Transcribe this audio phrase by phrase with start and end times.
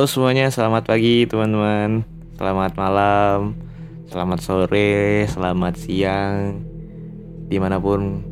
[0.00, 2.08] Halo semuanya, selamat pagi teman-teman.
[2.40, 3.52] Selamat malam
[4.08, 6.64] Selamat sore, selamat siang.
[7.44, 8.24] Di mana pun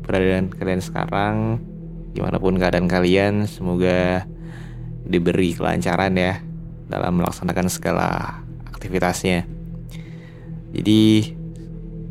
[0.00, 1.60] keadaan kalian sekarang
[2.16, 4.24] Di mana pun keadaan kalian Semoga
[5.04, 6.40] diberi kelancaran ya
[6.88, 8.40] Dalam melaksanakan segala
[8.72, 9.44] aktivitasnya.
[10.72, 11.36] Jadi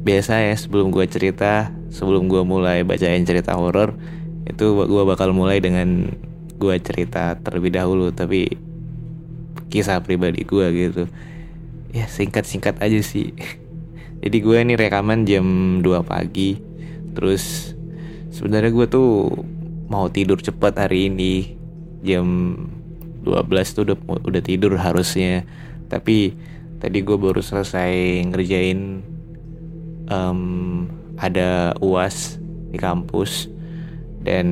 [0.06, 3.98] biasa ya sebelum gue cerita Sebelum gue mulai bacain cerita horor
[4.46, 6.14] Itu gue bakal mulai dengan
[6.60, 8.52] gue cerita terlebih dahulu tapi
[9.72, 11.04] kisah pribadi gue gitu.
[11.96, 13.32] Ya singkat-singkat aja sih.
[14.22, 16.60] Jadi gue ini rekaman jam 2 pagi.
[17.16, 17.74] Terus
[18.36, 19.10] sebenarnya gue tuh
[19.88, 21.56] mau tidur cepat hari ini.
[22.04, 22.56] Jam
[23.24, 25.48] 12 tuh udah udah tidur harusnya.
[25.88, 26.36] Tapi
[26.84, 29.02] tadi gue baru selesai ngerjain
[30.12, 30.42] em,
[31.16, 32.36] ada uas
[32.70, 33.48] di kampus.
[34.20, 34.48] Dan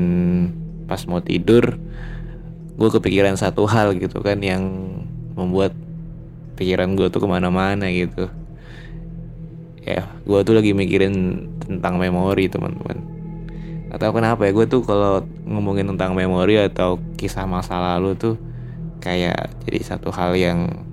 [0.88, 1.76] pas mau tidur
[2.78, 4.64] gue kepikiran satu hal gitu kan yang
[5.34, 5.74] membuat
[6.56, 8.30] pikiran gue tuh ke mana-mana gitu.
[9.82, 13.02] Ya gue tuh lagi mikirin tentang memori teman-teman.
[13.90, 18.36] Atau kenapa ya gue tuh kalau ngomongin tentang memori atau kisah masa lalu tuh
[19.02, 20.86] kayak jadi satu hal yang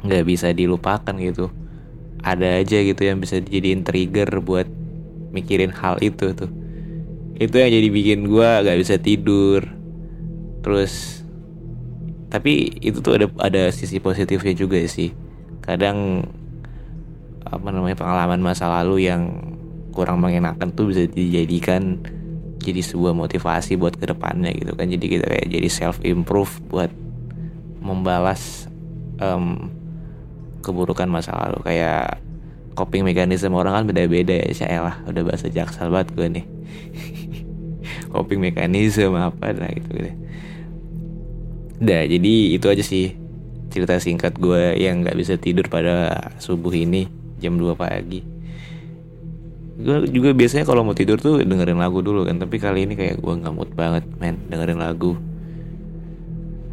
[0.00, 1.52] nggak bisa dilupakan gitu.
[2.24, 4.64] Ada aja gitu yang bisa dijadiin trigger buat
[5.34, 6.63] mikirin hal itu tuh
[7.34, 9.66] itu yang jadi bikin gue gak bisa tidur.
[10.62, 11.22] Terus
[12.30, 15.14] tapi itu tuh ada ada sisi positifnya juga sih.
[15.62, 16.26] Kadang
[17.44, 19.30] apa namanya pengalaman masa lalu yang
[19.94, 22.02] kurang mengenakan tuh bisa dijadikan
[22.58, 24.90] jadi sebuah motivasi buat ke depannya gitu kan.
[24.90, 26.90] Jadi kita kayak jadi self improve buat
[27.84, 28.66] membalas
[29.20, 29.70] em,
[30.64, 31.60] keburukan masa lalu.
[31.62, 32.24] Kayak
[32.74, 36.44] coping mekanisme orang kan beda-beda ya saya lah udah bahasa jaksel banget gue nih
[38.14, 40.14] coping mekanisme apa lah gitu deh
[41.82, 43.18] Udah jadi itu aja sih
[43.74, 47.10] cerita singkat gue yang nggak bisa tidur pada subuh ini
[47.42, 48.22] jam 2 pagi.
[49.74, 53.18] Gue juga biasanya kalau mau tidur tuh dengerin lagu dulu kan tapi kali ini kayak
[53.18, 55.18] gue nggak mood banget men dengerin lagu.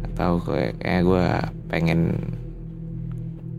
[0.06, 1.24] Atau kayak, kayak gue
[1.66, 2.00] pengen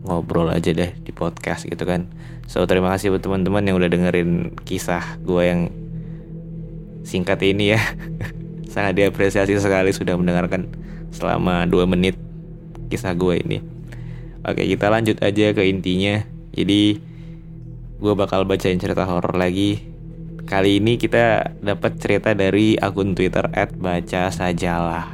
[0.08, 2.08] ngobrol aja deh di podcast gitu kan.
[2.48, 5.60] So terima kasih buat teman-teman yang udah dengerin kisah gue yang
[7.04, 7.80] singkat ini ya.
[8.74, 10.66] Sangat diapresiasi sekali sudah mendengarkan
[11.14, 12.18] selama 2 menit
[12.90, 13.58] kisah gue ini.
[14.42, 16.24] Oke kita lanjut aja ke intinya.
[16.50, 16.98] Jadi
[18.00, 19.78] gue bakal bacain cerita horor lagi.
[20.44, 23.48] Kali ini kita dapat cerita dari akun twitter
[23.80, 25.08] @baca sajalah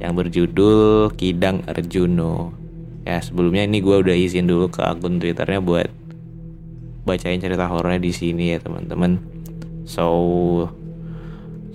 [0.00, 2.64] yang berjudul Kidang Arjuno
[3.04, 5.88] ya sebelumnya ini gue udah izin dulu ke akun twitternya buat
[7.04, 9.20] bacain cerita horornya di sini ya teman-teman
[9.84, 10.68] so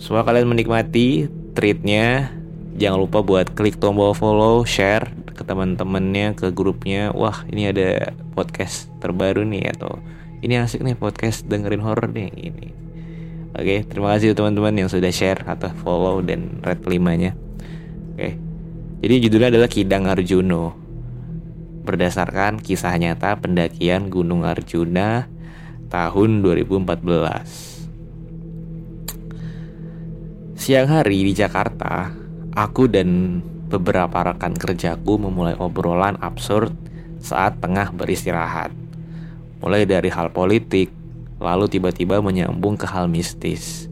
[0.02, 2.34] semua kalian menikmati treatnya.
[2.80, 7.12] Jangan lupa buat klik tombol follow share ke teman-temannya ke grupnya.
[7.12, 10.00] Wah ini ada podcast terbaru nih atau
[10.40, 12.80] ini asik nih podcast dengerin horor nih ini.
[13.60, 17.34] Oke terima kasih teman-teman yang sudah share atau follow dan red kelimanya
[18.16, 18.32] oke
[19.04, 20.78] jadi judulnya adalah Kidang Arjuno
[21.84, 25.26] berdasarkan kisah nyata pendakian Gunung Arjuna
[25.90, 27.69] tahun 2014
[30.60, 32.12] Siang hari di Jakarta,
[32.52, 33.40] aku dan
[33.72, 36.76] beberapa rekan kerjaku memulai obrolan absurd
[37.24, 38.68] saat tengah beristirahat.
[39.64, 40.92] Mulai dari hal politik,
[41.40, 43.88] lalu tiba-tiba menyambung ke hal mistis.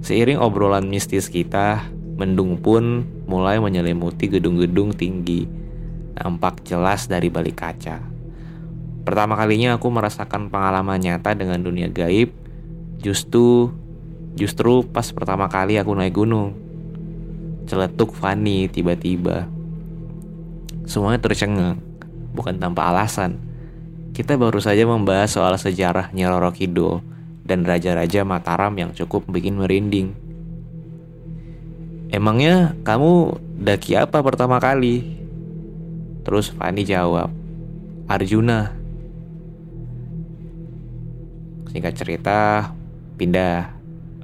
[0.00, 1.84] Seiring obrolan mistis kita,
[2.16, 5.44] mendung pun mulai menyelimuti gedung-gedung tinggi,
[6.16, 8.00] nampak jelas dari balik kaca.
[9.04, 12.32] Pertama kalinya aku merasakan pengalaman nyata dengan dunia gaib,
[12.96, 13.76] justru
[14.36, 16.52] justru pas pertama kali aku naik gunung.
[17.66, 19.48] Celetuk Fanny tiba-tiba.
[20.86, 21.82] Semuanya tercengang,
[22.30, 23.42] bukan tanpa alasan.
[24.14, 27.02] Kita baru saja membahas soal sejarah Nyiroro Kidul
[27.42, 30.14] dan Raja-Raja Mataram yang cukup bikin merinding.
[32.14, 35.18] Emangnya kamu daki apa pertama kali?
[36.22, 37.34] Terus Fanny jawab,
[38.06, 38.72] Arjuna.
[41.74, 42.72] Singkat cerita,
[43.20, 43.75] pindah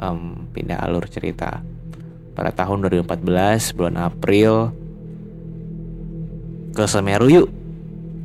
[0.03, 1.63] um, pindah alur cerita.
[2.35, 4.75] Pada tahun 2014 bulan April
[6.75, 7.49] ke Semeru yuk.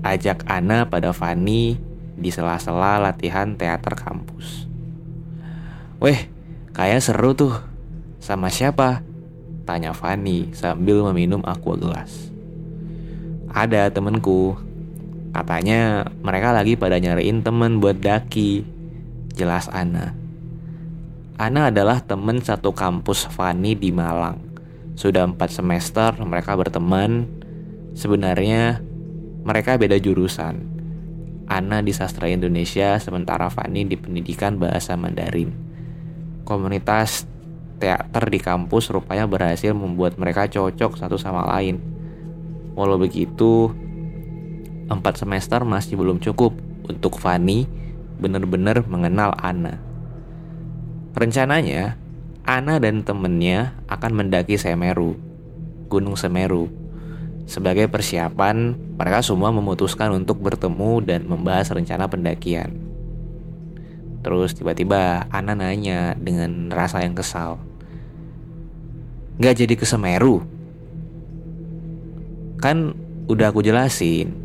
[0.01, 1.75] Ajak Ana pada Fani
[2.17, 4.65] di sela-sela latihan teater kampus.
[6.01, 6.25] Weh,
[6.73, 7.53] kayak seru tuh.
[8.17, 9.03] Sama siapa?
[9.67, 12.31] Tanya Fani sambil meminum aqua gelas.
[13.51, 14.55] Ada temenku.
[15.35, 18.63] Katanya mereka lagi pada nyariin temen buat daki.
[19.35, 20.26] Jelas Ana.
[21.37, 24.41] Ana adalah temen satu kampus Fani di Malang.
[24.97, 27.29] Sudah empat semester mereka berteman.
[27.93, 28.81] Sebenarnya
[29.45, 30.65] mereka beda jurusan.
[31.45, 35.53] Ana di sastra Indonesia, sementara Fani di pendidikan bahasa Mandarin.
[36.41, 37.29] Komunitas
[37.77, 41.77] teater di kampus rupanya berhasil membuat mereka cocok satu sama lain.
[42.73, 43.69] Walau begitu,
[44.89, 46.57] empat semester masih belum cukup
[46.89, 47.69] untuk Fani
[48.17, 49.86] benar-benar mengenal Ana.
[51.17, 51.97] Rencananya,
[52.45, 55.17] Ana dan temennya akan mendaki Semeru,
[55.89, 56.69] Gunung Semeru.
[57.49, 62.69] Sebagai persiapan, mereka semua memutuskan untuk bertemu dan membahas rencana pendakian.
[64.21, 67.57] Terus tiba-tiba Ana nanya dengan rasa yang kesal.
[69.41, 70.45] Gak jadi ke Semeru?
[72.61, 72.93] Kan
[73.25, 74.37] udah aku jelasin,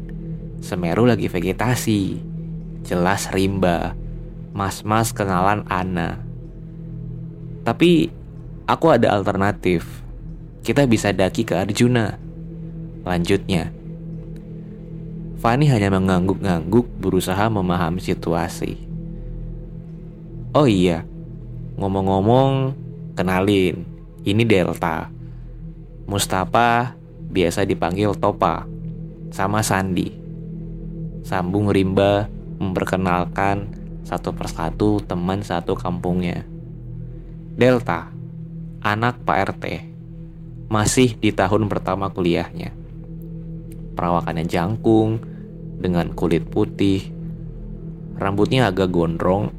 [0.65, 2.17] Semeru lagi vegetasi.
[2.81, 3.93] Jelas rimba.
[4.57, 6.32] Mas-mas kenalan Ana.
[7.63, 8.11] Tapi
[8.67, 9.87] aku ada alternatif.
[10.63, 12.19] Kita bisa daki ke Arjuna.
[13.03, 13.75] Lanjutnya,
[15.43, 18.79] Fani hanya mengangguk-ngangguk berusaha memahami situasi.
[20.55, 21.03] Oh iya,
[21.83, 22.79] ngomong-ngomong,
[23.19, 23.83] kenalin,
[24.23, 25.11] ini Delta.
[26.07, 26.95] Mustafa
[27.27, 28.71] biasa dipanggil Topa,
[29.35, 30.15] sama Sandi.
[31.27, 32.31] Sambung Rimba
[32.63, 33.67] memperkenalkan
[34.07, 36.52] satu persatu teman satu kampungnya.
[37.53, 38.09] Delta,
[38.81, 39.65] anak Pak RT,
[40.73, 42.73] masih di tahun pertama kuliahnya.
[43.93, 45.21] Perawakannya jangkung,
[45.77, 47.13] dengan kulit putih,
[48.17, 49.53] rambutnya agak gondrong,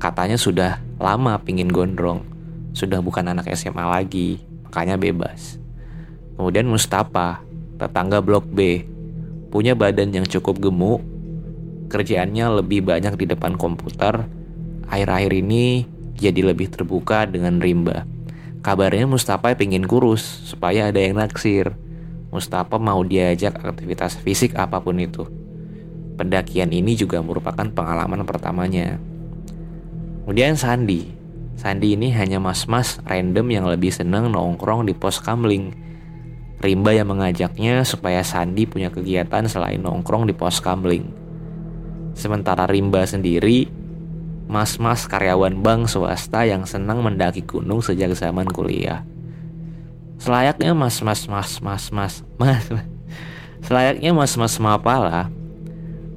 [0.00, 2.24] katanya sudah lama pingin gondrong,
[2.72, 5.60] sudah bukan anak SMA lagi, makanya bebas.
[6.40, 7.44] Kemudian Mustafa,
[7.76, 8.88] tetangga blok B,
[9.52, 11.04] punya badan yang cukup gemuk,
[11.92, 14.24] kerjaannya lebih banyak di depan komputer,
[14.88, 18.04] akhir-akhir ini jadi lebih terbuka dengan Rimba.
[18.62, 21.74] Kabarnya Mustafa pengen kurus supaya ada yang naksir.
[22.30, 25.26] Mustafa mau diajak aktivitas fisik apa pun itu.
[26.14, 29.02] Pendakian ini juga merupakan pengalaman pertamanya.
[30.22, 31.10] Kemudian Sandi.
[31.58, 35.74] Sandi ini hanya mas-mas random yang lebih seneng nongkrong di pos kamling.
[36.62, 41.10] Rimba yang mengajaknya supaya Sandi punya kegiatan selain nongkrong di pos kamling.
[42.14, 43.81] Sementara Rimba sendiri
[44.50, 49.06] mas-mas karyawan bank swasta yang senang mendaki gunung sejak zaman kuliah.
[50.22, 52.62] Selayaknya mas-mas mas-mas mas mas
[53.62, 55.30] selayaknya mas-mas mapala,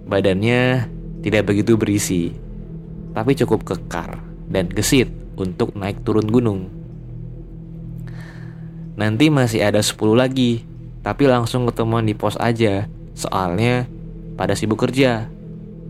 [0.10, 0.89] badannya
[1.22, 2.34] tidak begitu berisi,
[3.13, 4.17] tapi cukup kekar
[4.50, 6.62] dan gesit untuk naik turun gunung.
[8.96, 10.63] Nanti masih ada 10 lagi,
[11.03, 13.86] tapi langsung ketemuan di pos aja, soalnya
[14.39, 15.27] pada sibuk kerja.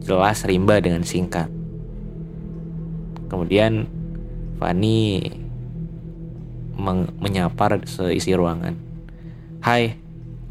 [0.05, 1.54] Jelas rimba dengan singkat.
[3.27, 3.89] Kemudian
[4.55, 5.19] Fani
[7.19, 8.75] menyapa seisi ruangan.
[9.63, 9.97] Hai,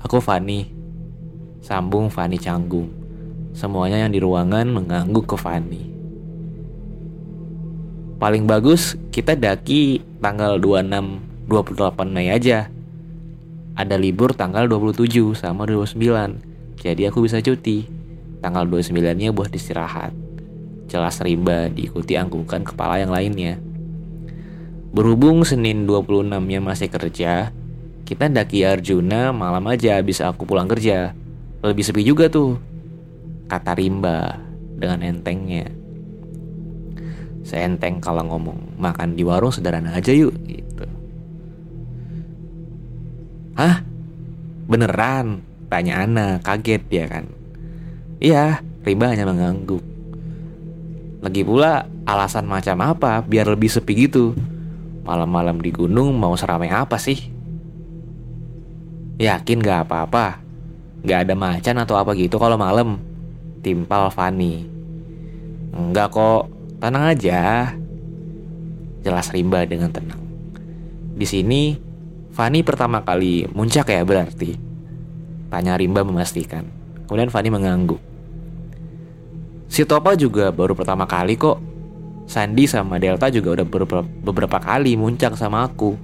[0.00, 0.66] aku Fani.
[1.64, 2.90] Sambung Fani canggung.
[3.54, 5.82] Semuanya yang di ruangan mengangguk ke Fani.
[8.18, 12.72] Paling bagus kita daki tanggal 26 28 Mei aja.
[13.74, 15.98] Ada libur tanggal 27 sama 29.
[16.80, 17.84] Jadi aku bisa cuti.
[18.40, 20.23] Tanggal 29-nya buat istirahat.
[20.86, 23.56] Jelas rimba diikuti anggukan kepala yang lainnya.
[24.94, 27.50] Berhubung Senin 26-nya masih kerja,
[28.04, 31.16] kita daki Arjuna malam aja bisa aku pulang kerja.
[31.64, 32.60] Lebih sepi juga tuh.
[33.48, 34.36] Kata Rimba
[34.76, 35.64] dengan entengnya.
[37.44, 40.84] Seenteng kalau ngomong, makan di warung sederhana aja yuk gitu.
[43.56, 43.80] Hah?
[44.68, 45.40] Beneran?
[45.72, 47.24] Tanya Ana, kaget dia kan.
[48.20, 49.93] Iya, Rimba hanya mengangguk.
[51.24, 54.36] Lagi pula alasan macam apa biar lebih sepi gitu?
[55.08, 57.16] Malam-malam di gunung mau seramai apa sih?
[59.16, 60.44] Yakin gak apa-apa?
[61.00, 63.00] Gak ada macan atau apa gitu kalau malam?
[63.64, 64.68] Timpal Fani.
[65.72, 67.72] Enggak kok, tenang aja.
[69.00, 70.20] Jelas Rimba dengan tenang.
[71.16, 71.72] Di sini,
[72.36, 74.60] Fani pertama kali muncak ya berarti?
[75.48, 76.68] Tanya Rimba memastikan.
[77.08, 78.13] Kemudian Fani mengangguk.
[79.74, 81.58] Si Topa juga baru pertama kali kok
[82.30, 85.98] Sandi sama Delta juga udah beberapa, beberapa kali muncak sama aku.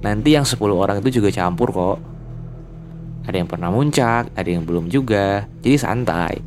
[0.00, 2.00] Nanti yang 10 orang itu juga campur kok.
[3.28, 5.44] Ada yang pernah muncak, ada yang belum juga.
[5.60, 6.40] Jadi santai.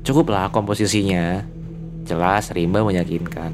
[0.00, 1.44] Cukuplah komposisinya.
[2.08, 3.52] Jelas Rimba meyakinkan.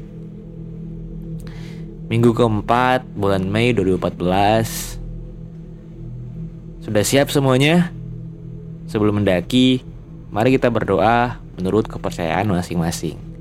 [2.07, 4.95] Minggu keempat bulan Mei 2014
[6.87, 7.91] Sudah siap semuanya?
[8.87, 9.83] Sebelum mendaki,
[10.31, 13.35] mari kita berdoa menurut kepercayaan masing-masing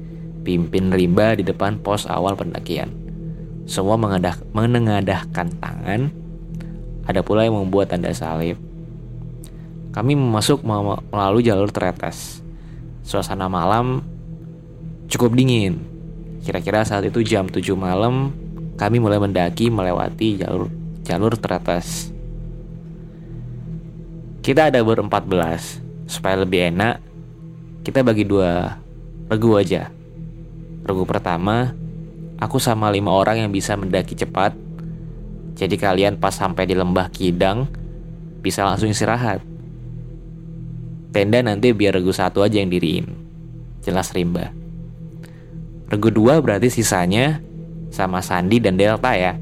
[0.45, 2.93] pimpin rimba di depan pos awal pendakian.
[3.65, 6.13] Semua mengadah, menengadahkan tangan.
[7.09, 8.61] Ada pula yang membuat tanda salib.
[9.97, 10.61] Kami masuk
[11.09, 12.45] melalui jalur teretes.
[13.01, 14.05] Suasana malam
[15.09, 15.81] cukup dingin.
[16.45, 18.37] Kira-kira saat itu jam 7 malam,
[18.77, 20.69] kami mulai mendaki melewati jalur
[21.05, 22.13] jalur teretes.
[24.45, 25.81] Kita ada berempat belas.
[26.05, 27.01] Supaya lebih enak,
[27.85, 28.81] kita bagi dua
[29.29, 29.93] regu aja.
[30.89, 31.77] Regu pertama,
[32.41, 34.57] aku sama lima orang yang bisa mendaki cepat.
[35.55, 37.69] Jadi kalian pas sampai di lembah Kidang,
[38.41, 39.45] bisa langsung istirahat.
[41.13, 43.07] Tenda nanti biar regu satu aja yang diriin.
[43.85, 44.51] Jelas Rimba.
[45.93, 47.39] Regu dua berarti sisanya
[47.93, 49.37] sama Sandi dan Delta ya.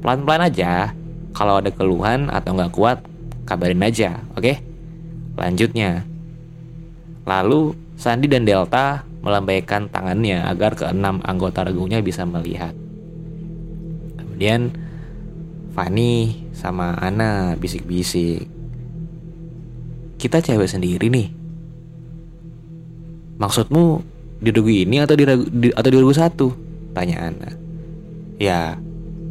[0.00, 0.96] Pelan-pelan aja.
[1.34, 3.02] Kalau ada keluhan atau nggak kuat,
[3.44, 4.54] kabarin aja, oke?
[5.34, 6.13] Lanjutnya.
[7.24, 12.76] Lalu Sandi dan Delta melambaikan tangannya agar keenam anggota regunya bisa melihat.
[14.20, 14.76] Kemudian
[15.72, 18.46] Fani sama Ana bisik-bisik.
[20.20, 21.28] Kita cewek sendiri nih.
[23.40, 23.84] Maksudmu
[24.44, 26.48] di regu ini atau di, di atau di regu satu?
[26.92, 27.50] Tanya Ana.
[28.36, 28.76] Ya,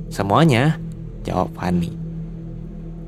[0.09, 0.81] semuanya.
[1.23, 1.93] Jawab Fani.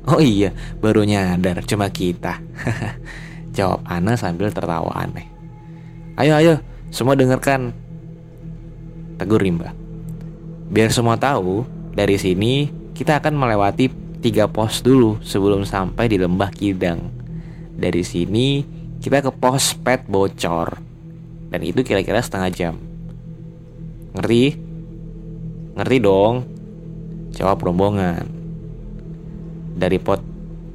[0.06, 2.38] Oh iya, baru nyadar cuma kita.
[3.56, 5.24] Jawab Ana sambil tertawa aneh.
[6.20, 6.54] Ayo ayo,
[6.92, 7.72] semua dengarkan.
[9.16, 9.72] Tegur Rimba.
[10.68, 11.64] Biar semua tahu,
[11.96, 13.88] dari sini kita akan melewati
[14.20, 17.00] tiga pos dulu sebelum sampai di lembah Kidang.
[17.72, 18.60] Dari sini
[19.00, 20.76] kita ke pos pet bocor.
[21.48, 22.74] Dan itu kira-kira setengah jam.
[24.12, 24.44] Ngerti?
[25.80, 26.34] Ngerti dong?
[27.32, 28.24] Jawab rombongan.
[29.76, 30.20] Dari pot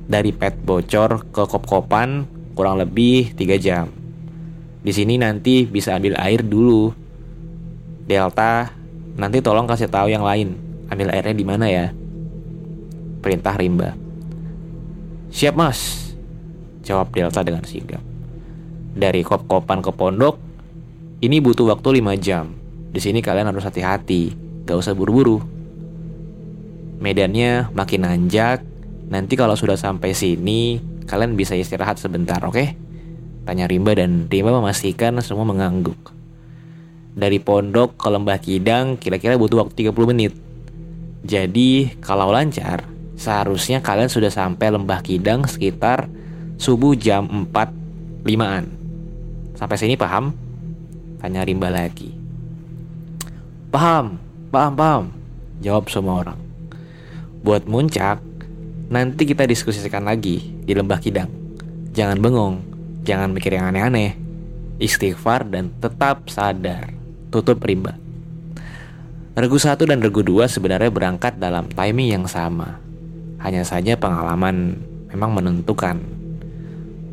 [0.09, 3.91] dari pet bocor ke kop-kopan kurang lebih tiga jam.
[4.81, 6.89] Di sini nanti bisa ambil air dulu.
[8.05, 8.73] Delta,
[9.15, 10.57] nanti tolong kasih tahu yang lain.
[10.89, 11.93] Ambil airnya di mana ya?
[13.21, 13.93] Perintah Rimba.
[15.31, 16.11] Siap mas,
[16.83, 18.01] jawab Delta dengan sigap.
[18.91, 20.35] Dari kop-kopan ke pondok,
[21.23, 22.51] ini butuh waktu 5 jam.
[22.91, 24.35] Di sini kalian harus hati-hati,
[24.67, 25.39] gak usah buru-buru.
[26.99, 28.65] Medannya makin nanjak,
[29.11, 32.55] nanti kalau sudah sampai sini, kalian bisa istirahat sebentar, oke?
[32.55, 32.73] Okay?
[33.43, 36.15] Tanya Rimba dan Rimba memastikan semua mengangguk.
[37.11, 40.33] Dari pondok ke lembah Kidang kira-kira butuh waktu 30 menit.
[41.27, 42.87] Jadi kalau lancar,
[43.19, 46.07] seharusnya kalian sudah sampai lembah Kidang sekitar
[46.55, 48.71] subuh jam 4 limaan.
[49.59, 50.31] Sampai sini paham?
[51.19, 52.13] Tanya Rimba lagi.
[53.67, 54.15] Paham,
[54.47, 55.03] paham, paham.
[55.61, 56.39] Jawab semua orang.
[57.41, 58.21] Buat muncak,
[58.91, 61.31] nanti kita diskusikan lagi di lembah Kidang.
[61.95, 62.71] Jangan bengong,
[63.01, 64.13] Jangan mikir yang aneh-aneh.
[64.77, 66.93] Istighfar dan tetap sadar.
[67.33, 67.97] Tutup rimba.
[69.33, 72.77] Regu 1 dan regu 2 sebenarnya berangkat dalam timing yang sama.
[73.41, 74.77] Hanya saja pengalaman
[75.09, 75.97] memang menentukan.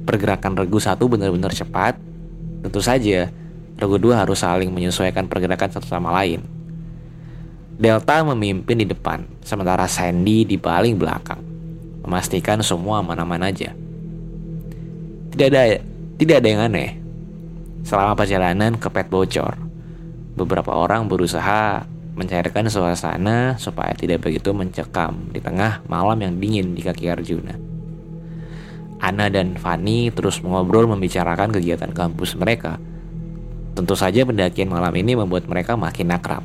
[0.04, 1.97] Pergerakan regu 1 benar-benar cepat.
[2.61, 3.32] Tentu saja,
[3.80, 6.44] regu 2 harus saling menyesuaikan pergerakan satu sama lain.
[7.80, 11.47] Delta memimpin di depan, sementara Sandy di paling belakang.
[12.08, 13.76] Memastikan semua aman-aman aja.
[15.28, 15.76] Tidak ada
[16.16, 16.96] tidak ada yang aneh.
[17.84, 19.60] Selama perjalanan ke pet bocor,
[20.32, 21.84] beberapa orang berusaha
[22.16, 27.60] mencairkan suasana supaya tidak begitu mencekam di tengah malam yang dingin di kaki Arjuna.
[29.04, 32.80] Ana dan Fani terus mengobrol membicarakan kegiatan kampus mereka.
[33.76, 36.42] Tentu saja pendakian malam ini membuat mereka makin akrab.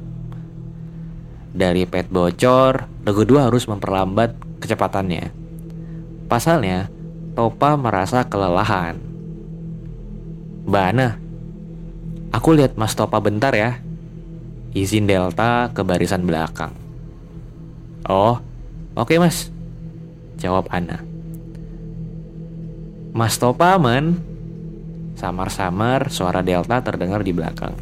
[1.56, 5.43] Dari pet bocor, Regu dua harus memperlambat kecepatannya.
[6.34, 6.90] Pasalnya,
[7.38, 8.98] Topa merasa kelelahan.
[10.66, 11.22] Mbak Ana,
[12.34, 13.78] aku lihat Mas Topa bentar ya.
[14.74, 16.74] Izin Delta ke barisan belakang.
[18.10, 18.42] Oh,
[18.98, 19.54] oke mas.
[20.42, 21.06] Jawab Ana.
[23.14, 24.18] Mas Topa aman.
[25.14, 27.78] Samar-samar suara Delta terdengar di belakang.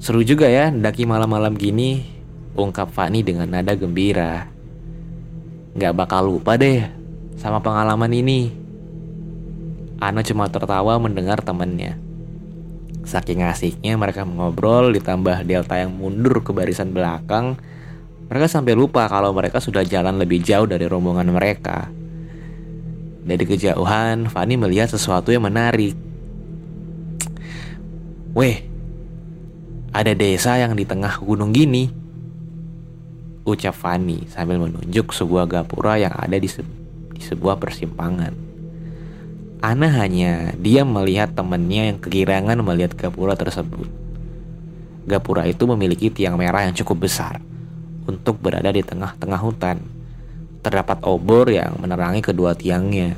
[0.00, 2.08] Seru juga ya daki malam-malam gini,
[2.56, 4.57] ungkap Fani dengan nada gembira.
[5.78, 6.82] Gak bakal lupa deh
[7.38, 8.50] sama pengalaman ini.
[10.02, 11.94] Ana cuma tertawa mendengar temannya.
[13.06, 17.54] Saking asiknya mereka mengobrol ditambah Delta yang mundur ke barisan belakang,
[18.26, 21.86] mereka sampai lupa kalau mereka sudah jalan lebih jauh dari rombongan mereka.
[23.22, 25.94] Dari kejauhan, Fanny melihat sesuatu yang menarik.
[28.34, 28.66] Weh,
[29.94, 31.97] ada desa yang di tengah gunung gini.
[33.48, 36.60] Ucap Fanny sambil menunjuk sebuah gapura yang ada di, se
[37.16, 38.36] di sebuah persimpangan.
[39.64, 43.88] Ana hanya diam melihat temannya yang kegirangan melihat gapura tersebut.
[45.08, 47.40] Gapura itu memiliki tiang merah yang cukup besar
[48.04, 49.80] untuk berada di tengah-tengah hutan.
[50.60, 53.16] Terdapat obor yang menerangi kedua tiangnya.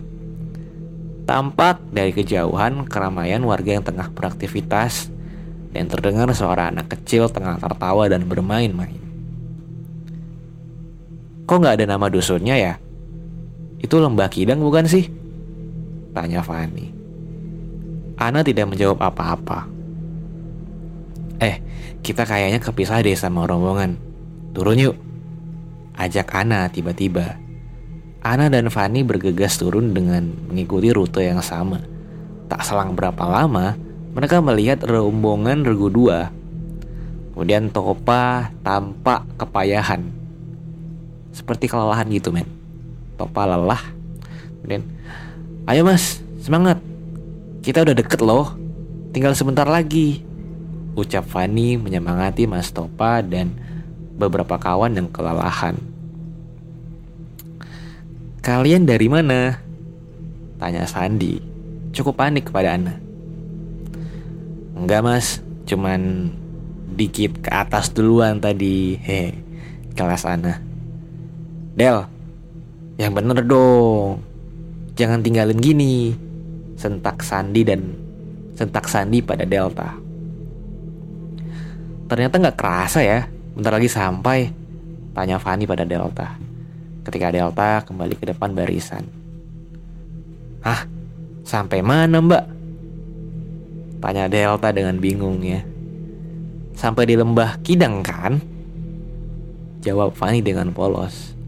[1.27, 5.11] Tampak dari kejauhan keramaian warga yang tengah beraktivitas
[5.75, 9.10] dan terdengar suara anak kecil tengah tertawa dan bermain-main.
[11.51, 12.79] Kok nggak ada nama dusunnya ya?
[13.83, 15.11] Itu lembah kidang bukan sih?
[16.15, 16.95] Tanya Fani.
[18.15, 19.67] Ana tidak menjawab apa-apa.
[21.43, 21.59] Eh,
[22.07, 23.99] kita kayaknya kepisah deh sama rombongan.
[24.55, 24.95] Turun yuk.
[25.99, 27.35] Ajak Ana tiba-tiba.
[28.23, 31.83] Ana dan Fani bergegas turun dengan mengikuti rute yang sama.
[32.47, 33.75] Tak selang berapa lama,
[34.15, 36.31] mereka melihat rombongan regu dua.
[37.35, 40.20] Kemudian Topa tampak kepayahan.
[41.31, 42.47] Seperti kelelahan gitu men.
[43.17, 43.83] Topa lelah.
[44.61, 44.85] Kemudian
[45.71, 46.83] Ayo mas, semangat.
[47.61, 48.57] Kita udah deket loh.
[49.15, 50.25] Tinggal sebentar lagi.
[50.99, 53.55] Ucap Fani menyemangati Mas Topa dan
[54.19, 55.79] beberapa kawan yang kelelahan.
[58.41, 59.61] Kalian dari mana?
[60.59, 61.39] Tanya Sandi.
[61.95, 62.97] Cukup panik kepada Ana.
[64.75, 65.27] Enggak mas,
[65.69, 66.33] cuman
[66.97, 68.97] dikit ke atas duluan tadi.
[68.97, 69.37] He,
[69.99, 70.70] kelas Ana.
[71.75, 72.03] Del,
[73.01, 74.21] yang bener dong.
[74.99, 76.13] Jangan tinggalin gini.
[76.77, 77.81] Sentak Sandi dan
[78.57, 79.97] sentak Sandi pada Delta.
[82.11, 83.25] Ternyata nggak kerasa ya.
[83.55, 84.51] Bentar lagi sampai.
[85.15, 86.35] Tanya Fani pada Delta.
[87.07, 89.07] Ketika Delta kembali ke depan barisan.
[90.61, 90.85] Ah,
[91.47, 92.45] sampai mana mbak?
[94.03, 95.63] Tanya Delta dengan bingung ya.
[96.77, 98.41] Sampai di lembah Kidang kan?
[99.81, 101.40] Jawab Fani dengan polos.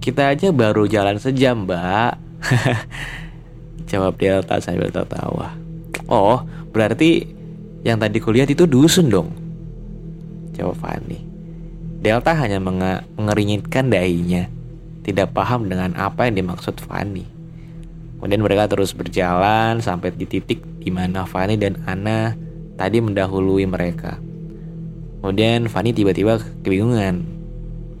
[0.00, 2.16] Kita aja baru jalan sejam mbak.
[3.92, 5.52] Jawab Delta sambil tertawa.
[6.08, 6.40] Oh,
[6.72, 7.28] berarti
[7.84, 9.28] yang tadi kulihat itu dusun dong.
[10.56, 11.20] Jawab Fanny.
[12.00, 14.48] Delta hanya menge mengeringitkan dahinya,
[15.04, 17.28] tidak paham dengan apa yang dimaksud Fanny.
[18.16, 22.32] Kemudian mereka terus berjalan sampai di titik di mana Fanny dan Anna
[22.80, 24.16] tadi mendahului mereka.
[25.20, 27.20] Kemudian Fanny tiba-tiba kebingungan.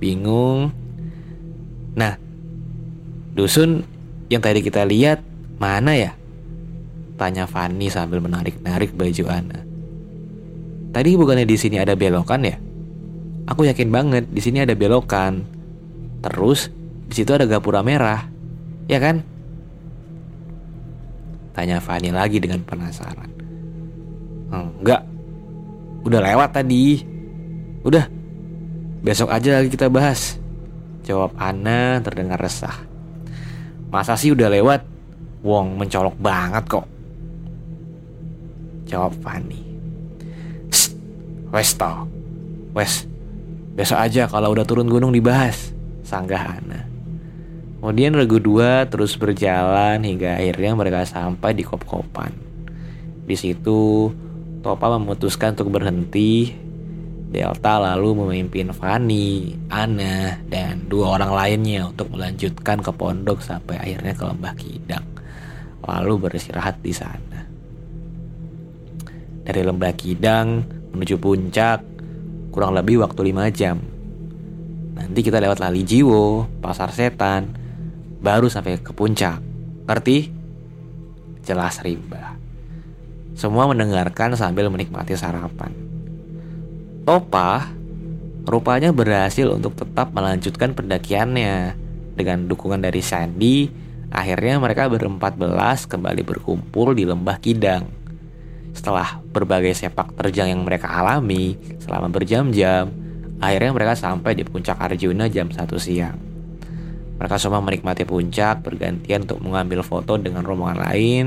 [0.00, 0.79] Bingung.
[2.00, 2.16] Nah,
[3.36, 3.84] dusun
[4.32, 5.20] yang tadi kita lihat
[5.60, 6.16] mana ya?
[7.20, 9.60] Tanya Fanny sambil menarik-narik baju Ana.
[10.96, 12.56] Tadi bukannya di sini ada belokan ya?
[13.52, 15.44] Aku yakin banget di sini ada belokan.
[16.24, 16.72] Terus
[17.12, 18.24] di situ ada gapura merah,
[18.88, 19.20] ya kan?
[21.52, 23.28] Tanya Fanny lagi dengan penasaran.
[24.48, 25.04] Enggak,
[26.08, 27.04] udah lewat tadi.
[27.84, 28.08] Udah,
[29.04, 30.39] besok aja lagi kita bahas.
[31.04, 32.76] Jawab Ana terdengar resah.
[33.90, 34.86] Masa sih udah lewat?
[35.40, 36.86] Wong mencolok banget kok.
[38.86, 39.62] Jawab Fanny.
[41.50, 42.06] Wes toh.
[42.76, 43.08] Wes.
[43.74, 45.74] Besok aja kalau udah turun gunung dibahas.
[46.06, 46.86] Sanggah Ana.
[47.80, 52.30] Kemudian regu dua terus berjalan hingga akhirnya mereka sampai di kop-kopan.
[53.24, 54.12] Di situ
[54.60, 56.52] Topa memutuskan untuk berhenti
[57.30, 64.18] Delta lalu memimpin Fanny, Ana, dan dua orang lainnya untuk melanjutkan ke pondok sampai akhirnya
[64.18, 65.06] ke Lembah Kidang.
[65.86, 67.46] Lalu beristirahat di sana.
[69.46, 71.78] Dari Lembah Kidang menuju puncak,
[72.50, 73.78] kurang lebih waktu 5 jam.
[74.98, 77.46] Nanti kita lewat Lali Jiwo, Pasar Setan,
[78.18, 79.38] baru sampai ke puncak.
[79.86, 80.34] Ngerti?
[81.46, 82.34] Jelas rimba.
[83.38, 85.89] Semua mendengarkan sambil menikmati sarapan.
[87.00, 87.72] Topa
[88.44, 91.78] rupanya berhasil untuk tetap melanjutkan pendakiannya.
[92.12, 93.72] Dengan dukungan dari Sandy,
[94.12, 97.88] akhirnya mereka berempat belas kembali berkumpul di lembah Kidang.
[98.76, 102.92] Setelah berbagai sepak terjang yang mereka alami selama berjam-jam,
[103.40, 106.18] akhirnya mereka sampai di puncak Arjuna jam 1 siang.
[107.16, 111.26] Mereka semua menikmati puncak bergantian untuk mengambil foto dengan rombongan lain.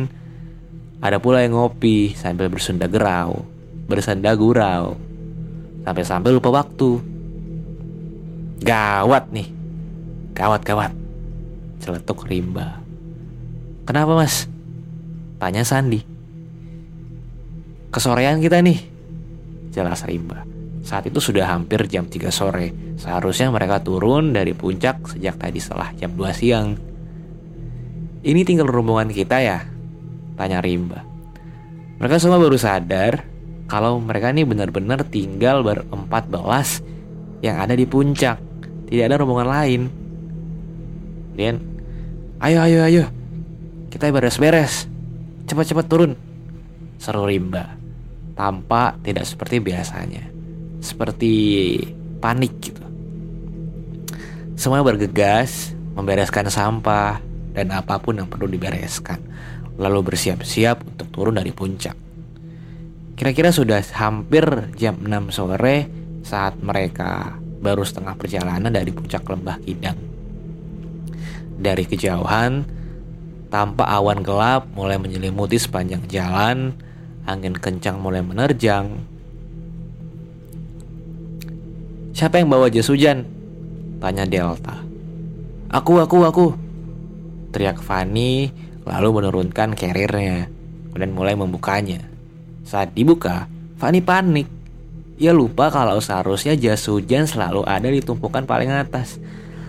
[1.01, 3.45] Ada pula yang ngopi sambil bersenda gerau,
[3.89, 5.12] bersenda gurau.
[5.83, 6.99] Sampai-sampai lupa waktu.
[8.63, 9.47] Gawat nih.
[10.33, 10.91] Gawat-gawat.
[11.83, 12.79] Celetuk rimba.
[13.83, 14.47] Kenapa mas?
[15.37, 15.99] Tanya Sandi.
[17.91, 18.79] Kesorean kita nih.
[19.75, 20.47] Jelas rimba.
[20.83, 22.99] Saat itu sudah hampir jam 3 sore.
[22.99, 26.75] Seharusnya mereka turun dari puncak sejak tadi setelah jam 2 siang.
[28.23, 29.59] Ini tinggal rombongan kita ya?
[30.39, 31.03] Tanya Rimba.
[31.99, 33.32] Mereka semua baru sadar
[33.73, 36.85] kalau mereka ini benar-benar tinggal berempat belas
[37.41, 38.37] yang ada di puncak.
[38.85, 39.81] Tidak ada rombongan lain.
[41.33, 41.57] Kemudian,
[42.37, 43.03] ayo ayo ayo,
[43.89, 44.85] kita beres-beres,
[45.49, 46.13] cepat-cepat turun.
[47.01, 47.73] Seru Rimba,
[48.37, 50.21] tampak tidak seperti biasanya,
[50.77, 51.33] seperti
[52.21, 52.85] panik gitu.
[54.53, 57.17] Semua bergegas membereskan sampah
[57.57, 59.17] dan apa pun yang perlu dibereskan,
[59.81, 62.02] lalu bersiap-siap untuk turun dari puncak.
[63.13, 65.85] Kira-kira sudah hampir jam 6 sore
[66.25, 69.95] saat mereka baru setengah perjalanan dari puncak lembah Kidang.
[71.53, 72.65] Dari kejauhan,
[73.53, 76.73] tampak awan gelap mulai menyelimuti sepanjang jalan,
[77.29, 78.97] angin kencang mulai menerjang.
[82.17, 83.29] Siapa yang bawa jas hujan?
[84.01, 84.81] Tanya Delta.
[85.69, 86.45] Aku, aku, aku.
[87.53, 88.49] Teriak Fanny
[88.83, 90.49] lalu menurunkan carriernya
[90.97, 92.12] dan mulai membukanya.
[92.63, 93.47] Saat dibuka,
[93.77, 94.47] Fanny panik
[95.21, 99.21] ia lupa kalau seharusnya jas hujan selalu ada di tumpukan paling atas.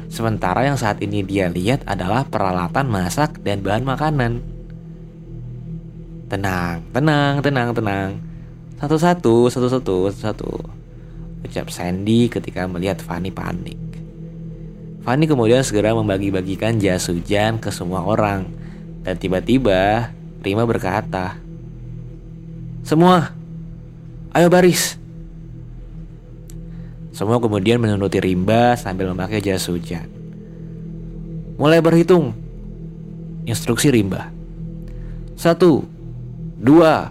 [0.08, 4.40] Sementara yang saat ini dia lihat adalah peralatan masak dan bahan makanan.
[6.32, 8.10] Tenang, tenang, tenang, tenang.
[8.80, 10.50] Satu-satu, satu-satu, satu.
[11.44, 13.76] Ucap Sandy ketika melihat Fanny panik.
[15.04, 18.48] Fanny kemudian segera membagi-bagikan jas hujan ke semua orang.
[19.04, 20.08] Dan tiba-tiba
[20.40, 21.36] Rima berkata,
[22.84, 23.32] Semua,
[24.36, 25.00] ayo baris.
[27.16, 30.04] Semua kemudian menuruti rimba sambil memakai jas hujan.
[31.56, 32.36] Mulai berhitung.
[33.48, 34.28] Instruksi rimba.
[35.32, 35.88] Satu,
[36.60, 37.08] dua,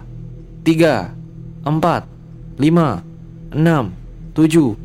[0.62, 1.10] tiga,
[1.66, 2.06] empat,
[2.54, 3.02] lima,
[3.50, 3.90] enam,
[4.30, 4.78] tujuh,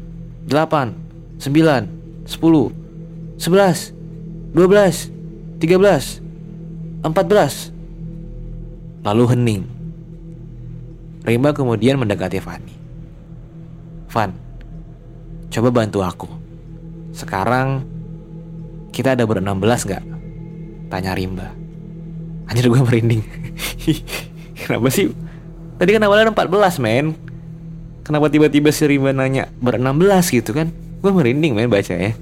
[0.49, 0.97] delapan,
[1.37, 1.85] sembilan,
[2.25, 2.73] sepuluh,
[3.37, 3.93] sebelas,
[4.57, 5.05] dua belas,
[5.61, 6.17] tiga belas,
[7.05, 7.69] empat belas.
[9.05, 9.78] Lalu hening.
[11.29, 12.73] Rimba kemudian mendekati Fanny.
[14.09, 14.33] Van,
[15.53, 16.29] coba bantu aku.
[17.13, 17.85] Sekarang
[18.89, 20.01] kita ada berenam belas gak?
[20.89, 21.53] Tanya Rimba.
[22.49, 23.21] Anjir gue merinding.
[24.65, 25.13] Kenapa sih?
[25.77, 27.13] Tadi kan awalnya 14 men.
[28.01, 30.73] Kenapa tiba-tiba si Rimba nanya berenam belas gitu kan?
[31.05, 32.17] Gue merinding men baca ya.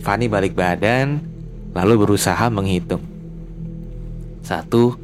[0.00, 1.20] Fanny balik badan,
[1.76, 3.04] lalu berusaha menghitung.
[4.40, 4.94] Satu,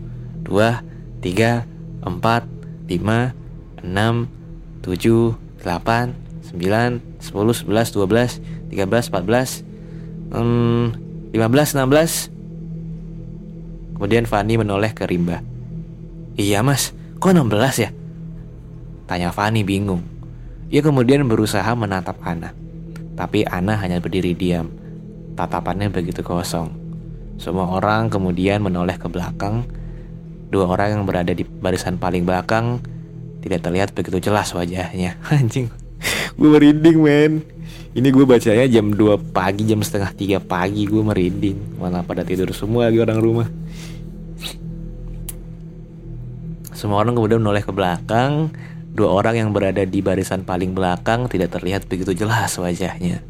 [0.47, 0.81] dua,
[1.23, 1.65] tiga,
[2.03, 2.45] empat,
[2.91, 3.33] lima,
[3.81, 4.27] enam,
[4.83, 6.19] 7, 8,
[6.51, 8.43] 9, 10, 11, 12,
[8.75, 9.63] 13, 14,
[10.35, 10.85] hmm,
[11.31, 12.29] 15, 16.
[13.95, 15.41] Kemudian Fanny menoleh ke Rimba.
[16.35, 16.91] Iya mas,
[17.23, 17.95] kok 16 ya?
[19.07, 20.03] Tanya Fanny bingung.
[20.73, 22.51] Ia kemudian berusaha menatap Ana.
[23.13, 24.73] Tapi Ana hanya berdiri diam.
[25.37, 26.73] Tatapannya begitu kosong.
[27.37, 29.69] Semua orang kemudian menoleh ke belakang.
[30.53, 32.85] Dua orang yang berada di barisan paling belakang
[33.41, 35.17] tidak terlihat begitu jelas wajahnya.
[35.33, 35.73] Anjing,
[36.37, 37.33] gue merinding men.
[37.97, 41.81] Ini gue bacanya jam 2 pagi, jam setengah 3 pagi gue merinding.
[41.81, 43.49] Malah pada tidur semua lagi orang rumah.
[46.77, 48.53] Semua orang kemudian menoleh ke belakang.
[48.93, 53.25] Dua orang yang berada di barisan paling belakang tidak terlihat begitu jelas wajahnya.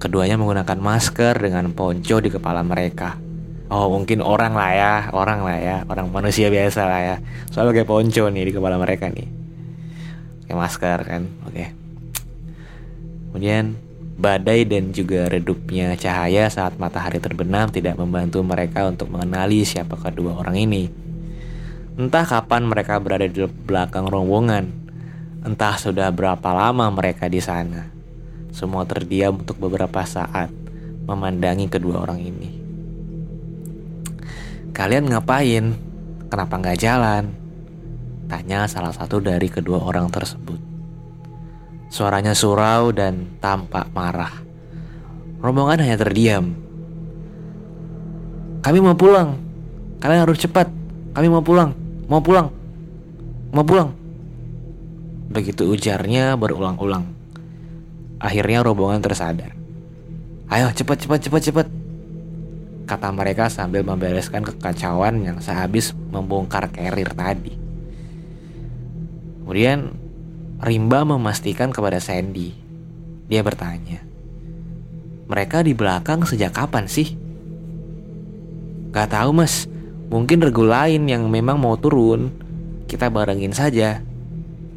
[0.00, 3.23] Keduanya menggunakan masker dengan ponco di kepala mereka.
[3.72, 7.16] Oh mungkin orang lah ya, orang lah ya, orang manusia biasa lah ya.
[7.48, 9.24] Soalnya pakai ponco nih di kepala mereka nih,
[10.44, 11.64] pakai masker kan, oke.
[13.32, 13.74] Kemudian
[14.14, 20.38] badai dan juga redupnya cahaya saat matahari terbenam tidak membantu mereka untuk mengenali siapa kedua
[20.38, 20.84] orang ini.
[21.94, 24.84] Entah kapan mereka berada di belakang rombongan,
[25.44, 27.92] Entah sudah berapa lama mereka di sana.
[28.48, 30.48] Semua terdiam untuk beberapa saat
[31.04, 32.63] memandangi kedua orang ini.
[34.74, 35.70] Kalian ngapain?
[36.26, 37.30] Kenapa nggak jalan?
[38.26, 40.58] Tanya salah satu dari kedua orang tersebut.
[41.94, 44.34] Suaranya surau dan tampak marah.
[45.38, 46.58] Rombongan hanya terdiam.
[48.66, 49.38] Kami mau pulang.
[50.02, 50.66] Kalian harus cepat.
[51.14, 51.70] Kami mau pulang.
[52.10, 52.50] Mau pulang.
[53.54, 53.94] Mau pulang.
[55.30, 57.06] Begitu ujarnya berulang-ulang.
[58.18, 59.54] Akhirnya rombongan tersadar.
[60.50, 61.66] Ayo cepat cepat cepat cepat.
[62.84, 67.56] Kata mereka sambil membereskan kekacauan yang sehabis membongkar carrier tadi.
[69.40, 70.04] Kemudian
[70.64, 72.56] Rimba memastikan kepada Sandy.
[73.28, 74.00] Dia bertanya,
[75.24, 77.16] mereka di belakang sejak kapan sih?
[78.92, 79.64] Gak tahu mas,
[80.12, 82.32] mungkin regu lain yang memang mau turun.
[82.84, 84.04] Kita barengin saja.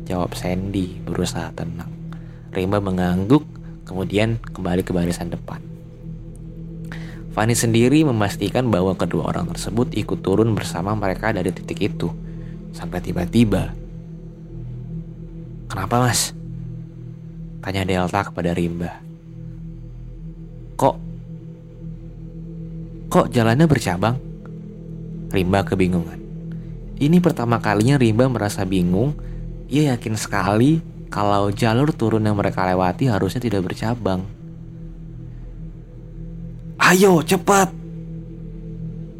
[0.07, 1.91] Jawab Sandy berusaha tenang.
[2.55, 3.43] Rimba mengangguk
[3.83, 5.66] kemudian kembali ke barisan depan.
[7.37, 12.09] Fanny sendiri memastikan bahwa kedua orang tersebut ikut turun bersama mereka dari titik itu.
[12.73, 13.77] Sampai tiba-tiba.
[15.69, 16.33] Kenapa mas?
[17.61, 18.89] Tanya Delta kepada Rimba.
[20.81, 20.95] Kok?
[23.13, 24.17] Kok jalannya bercabang?
[25.29, 26.17] Rimba kebingungan.
[26.97, 29.13] Ini pertama kalinya Rimba merasa bingung
[29.69, 30.81] ia yakin sekali
[31.13, 34.25] kalau jalur turun yang mereka lewati harusnya tidak bercabang.
[36.87, 37.67] Ayo cepat!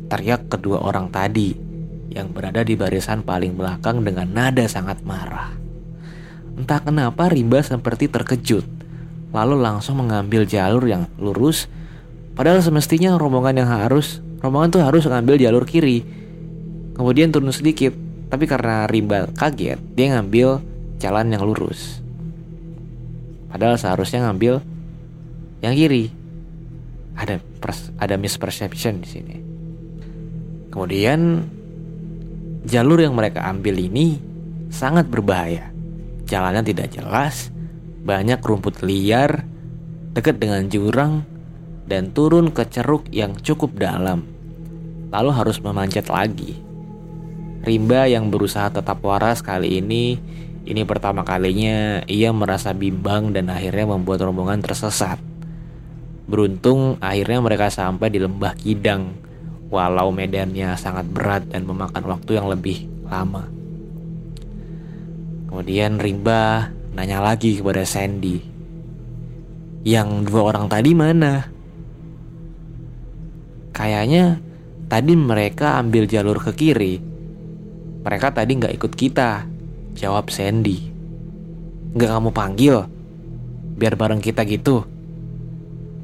[0.07, 1.51] Teriak kedua orang tadi
[2.07, 5.51] yang berada di barisan paling belakang dengan nada sangat marah.
[6.55, 8.63] Entah kenapa Rimba seperti terkejut,
[9.35, 11.67] lalu langsung mengambil jalur yang lurus.
[12.39, 16.07] Padahal semestinya rombongan yang harus, rombongan tuh harus mengambil jalur kiri.
[16.95, 17.91] Kemudian turun sedikit,
[18.31, 20.63] tapi karena Rimba kaget, dia ngambil
[21.03, 21.99] jalan yang lurus.
[23.51, 24.63] Padahal seharusnya ngambil
[25.59, 26.16] yang kiri.
[27.17, 29.35] Ada pers ada misperception di sini.
[30.69, 31.41] Kemudian
[32.69, 34.21] jalur yang mereka ambil ini
[34.69, 35.73] sangat berbahaya.
[36.27, 37.49] Jalannya tidak jelas,
[38.03, 39.47] banyak rumput liar,
[40.13, 41.25] dekat dengan jurang,
[41.87, 44.27] dan turun ke ceruk yang cukup dalam.
[45.09, 46.59] Lalu harus memanjat lagi.
[47.63, 50.19] Rimba yang berusaha tetap waras kali ini
[50.67, 55.15] ini pertama kalinya ia merasa bimbang dan akhirnya membuat rombongan tersesat.
[56.27, 59.15] Beruntung akhirnya mereka sampai di lembah Kidang
[59.71, 63.47] walau medannya sangat berat dan memakan waktu yang lebih lama.
[65.47, 68.43] Kemudian Rimba nanya lagi kepada Sandy.
[69.87, 71.47] Yang dua orang tadi mana?
[73.71, 74.43] Kayaknya
[74.91, 77.17] tadi mereka ambil jalur ke kiri
[78.07, 79.43] mereka tadi nggak ikut kita,
[79.99, 80.79] jawab Sandy.
[81.91, 82.87] Nggak kamu panggil,
[83.75, 84.87] biar bareng kita gitu.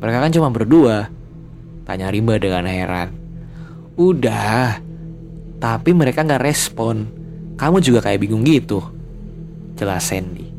[0.04, 1.08] Mereka kan cuma berdua,
[1.88, 3.16] tanya Rimba dengan heran.
[3.96, 4.84] Udah,
[5.63, 7.08] tapi mereka nggak respon.
[7.56, 8.84] Kamu juga kayak bingung gitu,
[9.80, 10.52] jelas Sandy.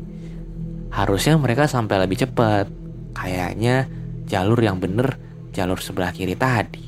[0.89, 2.65] Harusnya mereka sampai lebih cepat.
[3.13, 3.85] Kayaknya
[4.25, 5.21] jalur yang bener
[5.53, 6.83] jalur sebelah kiri tadi.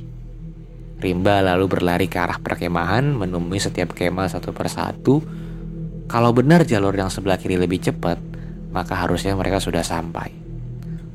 [0.98, 5.22] Rimba lalu berlari ke arah perkemahan, menemui setiap kemah satu persatu.
[6.10, 8.18] Kalau benar jalur yang sebelah kiri lebih cepat,
[8.74, 10.34] maka harusnya mereka sudah sampai.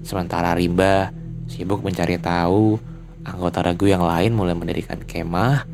[0.07, 1.21] Sementara Rimba
[1.52, 2.80] sibuk mencari tahu,
[3.28, 5.68] anggota regu yang lain mulai mendirikan kemah,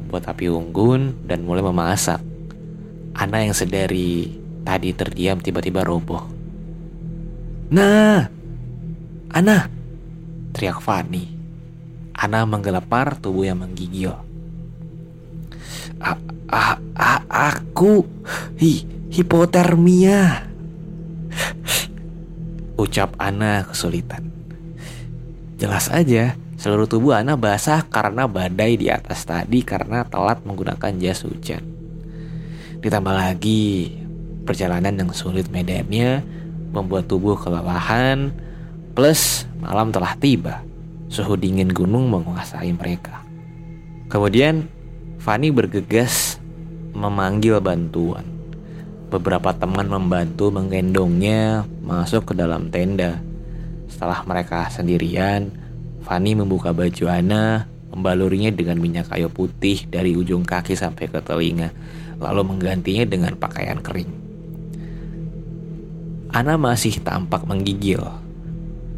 [0.00, 2.24] membuat api unggun, dan mulai memasak.
[3.12, 4.32] Ana yang sedari
[4.64, 6.24] tadi terdiam tiba-tiba roboh.
[7.68, 8.24] Nah,
[9.28, 9.68] Ana,
[10.56, 11.28] teriak Fanny.
[12.16, 14.16] Ana menggelepar tubuh yang menggigil.
[17.28, 18.08] Aku
[18.56, 20.48] hi, hipotermia.
[22.80, 24.37] Ucap Ana kesulitan.
[25.58, 31.26] Jelas aja, seluruh tubuh Ana basah karena badai di atas tadi karena telat menggunakan jas
[31.26, 31.66] hujan.
[32.78, 33.90] Ditambah lagi,
[34.46, 36.22] perjalanan yang sulit medannya
[36.70, 38.30] membuat tubuh kelelahan,
[38.94, 40.62] plus malam telah tiba.
[41.10, 43.26] Suhu dingin gunung menguasai mereka.
[44.06, 44.70] Kemudian
[45.18, 46.38] Fanny bergegas
[46.94, 48.22] memanggil bantuan.
[49.10, 53.18] Beberapa teman membantu menggendongnya masuk ke dalam tenda.
[53.88, 55.48] Setelah mereka sendirian,
[56.04, 61.72] Fanny membuka baju Ana, membalurinya dengan minyak kayu putih dari ujung kaki sampai ke telinga,
[62.20, 64.12] lalu menggantinya dengan pakaian kering.
[66.28, 68.04] Ana masih tampak menggigil.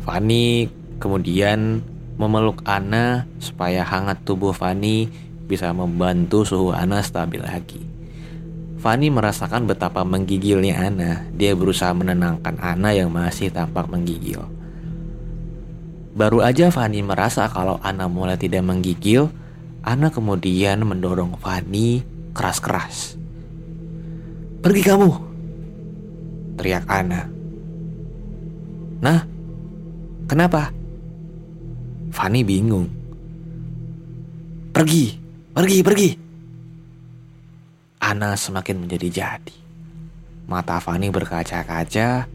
[0.02, 0.66] Fanny
[0.98, 1.80] kemudian
[2.18, 5.08] memeluk Ana supaya hangat tubuh Fanny
[5.46, 7.80] bisa membantu suhu Ana stabil lagi.
[8.80, 11.12] Fanny merasakan betapa menggigilnya Ana.
[11.36, 14.59] Dia berusaha menenangkan Ana yang masih tampak menggigil.
[16.10, 19.30] Baru aja Fanny merasa kalau Ana mulai tidak menggigil,
[19.86, 22.02] Ana kemudian mendorong Fanny
[22.34, 23.14] keras-keras.
[24.60, 25.10] Pergi kamu!
[26.60, 27.24] Teriak Ana.
[29.00, 29.24] Nah,
[30.28, 30.68] kenapa?
[32.12, 32.84] Fanny bingung.
[34.76, 35.16] Pergi,
[35.56, 36.10] pergi, pergi.
[38.04, 39.56] Ana semakin menjadi-jadi.
[40.50, 42.28] Mata Fani berkaca-kaca.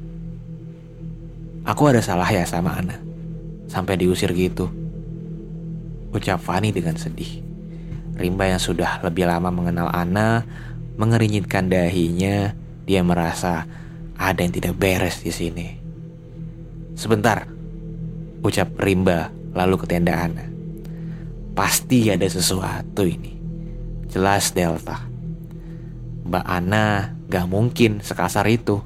[1.65, 3.04] Aku ada salah ya sama Ana.
[3.75, 4.71] Sampai diusir gitu.
[6.15, 7.43] Ucap Fani dengan sedih.
[8.15, 10.47] Rimba yang sudah lebih lama mengenal Ana
[10.95, 12.55] mengerinyitkan dahinya.
[12.87, 13.67] Dia merasa
[14.15, 15.67] ada yang tidak beres di sini.
[16.95, 17.51] Sebentar,
[18.39, 20.47] ucap Rimba lalu ke tenda Ana.
[21.51, 23.35] Pasti ada sesuatu ini.
[24.07, 25.03] Jelas Delta.
[26.23, 28.79] Mbak Ana gak mungkin sekasar itu.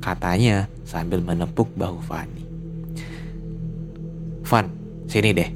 [0.00, 2.49] Katanya sambil menepuk bahu Fani.
[4.50, 4.66] Van,
[5.06, 5.46] sini deh.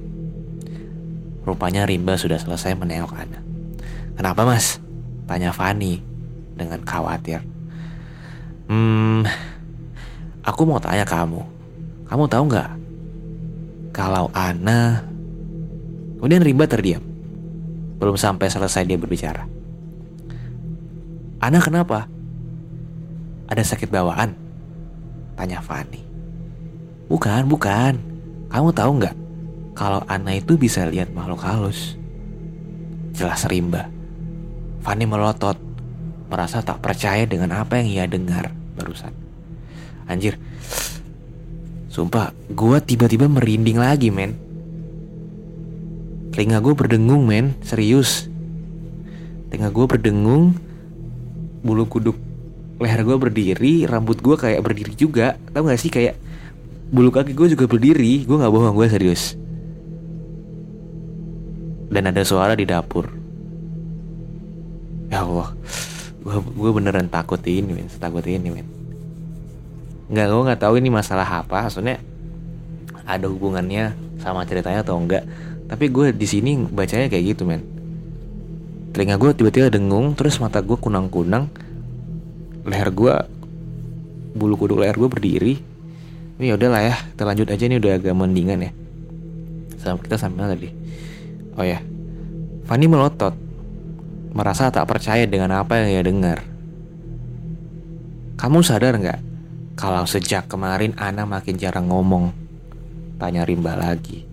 [1.42, 3.42] Rupanya Rimba sudah selesai menengok Ana.
[4.14, 4.78] Kenapa mas?
[5.26, 5.98] Tanya Fani
[6.54, 7.42] dengan khawatir.
[8.70, 9.26] Hmm,
[10.46, 11.42] aku mau tanya kamu.
[12.06, 12.70] Kamu tahu nggak?
[13.90, 15.10] Kalau Ana...
[16.22, 17.02] Kemudian Rimba terdiam.
[17.98, 19.44] Belum sampai selesai dia berbicara.
[21.42, 22.06] Ana kenapa?
[23.50, 24.38] Ada sakit bawaan?
[25.34, 26.00] Tanya Fani.
[27.10, 28.13] Bukan, bukan.
[28.54, 29.16] Kamu tahu nggak?
[29.74, 31.98] Kalau Ana itu bisa lihat makhluk halus.
[33.10, 33.90] Jelas rimba.
[34.78, 35.58] Fani melotot,
[36.30, 39.10] merasa tak percaya dengan apa yang ia dengar barusan.
[40.06, 40.38] Anjir,
[41.90, 44.38] sumpah, gue tiba-tiba merinding lagi, men.
[46.30, 48.30] Telinga gue berdengung, men, serius.
[49.50, 50.54] Telinga gue berdengung,
[51.66, 52.14] bulu kuduk
[52.78, 55.34] leher gue berdiri, rambut gue kayak berdiri juga.
[55.50, 56.14] Tahu gak sih kayak
[56.90, 58.24] bulu kaki gue juga berdiri.
[58.24, 59.38] Gue nggak bohong, gue serius.
[61.88, 63.12] Dan ada suara di dapur.
[65.08, 65.54] Ya Allah,
[66.26, 67.86] gue beneran takut ini, men.
[67.86, 68.66] Takut ini, men.
[70.10, 71.70] Nggak, gue nggak tahu ini masalah apa.
[71.70, 72.02] Soalnya
[73.06, 75.22] ada hubungannya sama ceritanya atau enggak.
[75.70, 77.74] Tapi gue di sini bacanya kayak gitu, men
[78.94, 81.50] telinga gue tiba-tiba dengung terus mata gue kunang-kunang
[82.62, 83.14] leher gue
[84.38, 85.54] bulu kuduk leher gue berdiri
[86.38, 86.94] ini ya udahlah ya.
[87.14, 88.70] Kita lanjut aja nih udah agak mendingan ya.
[89.78, 90.68] Sama kita sampai tadi.
[91.54, 91.78] Oh ya.
[92.66, 93.36] Fanny melotot.
[94.34, 96.42] Merasa tak percaya dengan apa yang ia dengar.
[98.34, 99.20] Kamu sadar nggak?
[99.78, 102.34] Kalau sejak kemarin Ana makin jarang ngomong.
[103.18, 104.26] Tanya Rimba lagi.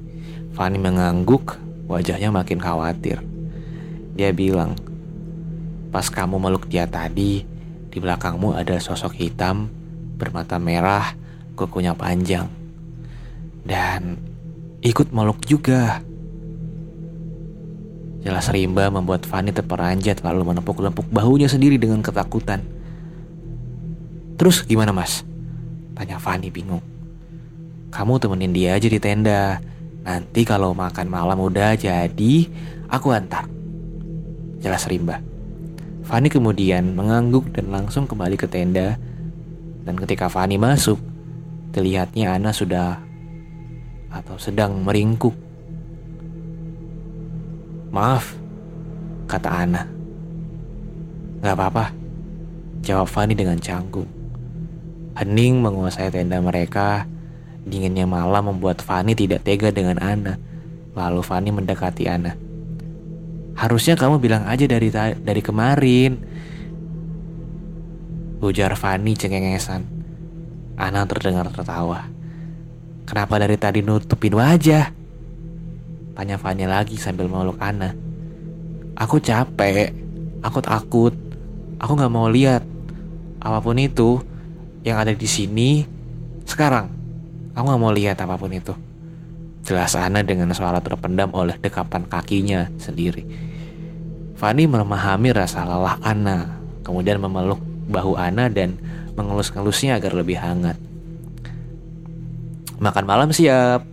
[0.57, 3.21] Fanny mengangguk wajahnya makin khawatir.
[4.17, 4.73] Dia bilang,
[5.93, 7.45] pas kamu meluk dia tadi,
[7.91, 9.67] di belakangmu ada sosok hitam
[10.19, 11.15] bermata merah,
[11.61, 12.49] kukunya panjang.
[13.61, 14.17] Dan
[14.81, 16.01] ikut meluk juga.
[18.21, 22.61] Jelas rimba membuat Fanny terperanjat lalu menepuk-lepuk bahunya sendiri dengan ketakutan.
[24.37, 25.21] Terus gimana mas?
[25.93, 26.81] Tanya Fanny bingung.
[27.93, 29.61] Kamu temenin dia aja di tenda.
[30.01, 32.49] Nanti kalau makan malam udah jadi,
[32.89, 33.45] aku antar
[34.61, 35.19] jelas rimba.
[36.05, 38.95] Fani kemudian mengangguk dan langsung kembali ke tenda.
[39.81, 41.01] Dan ketika Fani masuk,
[41.71, 42.99] terlihatnya Ana sudah
[44.11, 45.33] atau sedang meringkuk.
[47.91, 48.35] Maaf,
[49.27, 49.83] kata Ana.
[51.41, 51.91] Gak apa-apa,
[52.83, 54.07] jawab Fani dengan canggung.
[55.15, 57.07] Hening menguasai tenda mereka.
[57.61, 60.39] Dinginnya malam membuat Fani tidak tega dengan Ana.
[60.95, 62.33] Lalu Fani mendekati Ana.
[63.53, 66.11] Harusnya kamu bilang aja dari dari kemarin.
[68.41, 70.00] Ujar Fani cengengesan.
[70.81, 72.09] Ana terdengar tertawa.
[73.05, 74.89] Kenapa dari tadi nutupin wajah?
[76.17, 77.93] Tanya Fani lagi sambil meluk Ana.
[78.97, 79.93] Aku capek.
[80.41, 81.13] Aku takut.
[81.77, 82.65] Aku gak mau lihat.
[83.37, 84.25] Apa pun itu
[84.81, 85.85] yang ada di sini
[86.49, 86.89] sekarang.
[87.53, 88.73] Aku gak mau lihat apa pun itu.
[89.61, 93.21] Jelas Ana dengan suara terpendam oleh dekapan kakinya sendiri.
[94.33, 98.81] Fani memahami rasa lelah Ana, kemudian memeluk bahu Ana dan
[99.15, 100.77] mengelus-ngelusnya agar lebih hangat.
[102.81, 103.85] Makan malam siap,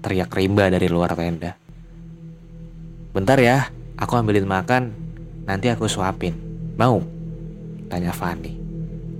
[0.00, 1.56] teriak Rimba dari luar tenda.
[3.12, 3.68] Bentar ya,
[4.00, 4.92] aku ambilin makan,
[5.44, 6.32] nanti aku suapin.
[6.80, 7.04] Mau?
[7.92, 8.56] Tanya Fani.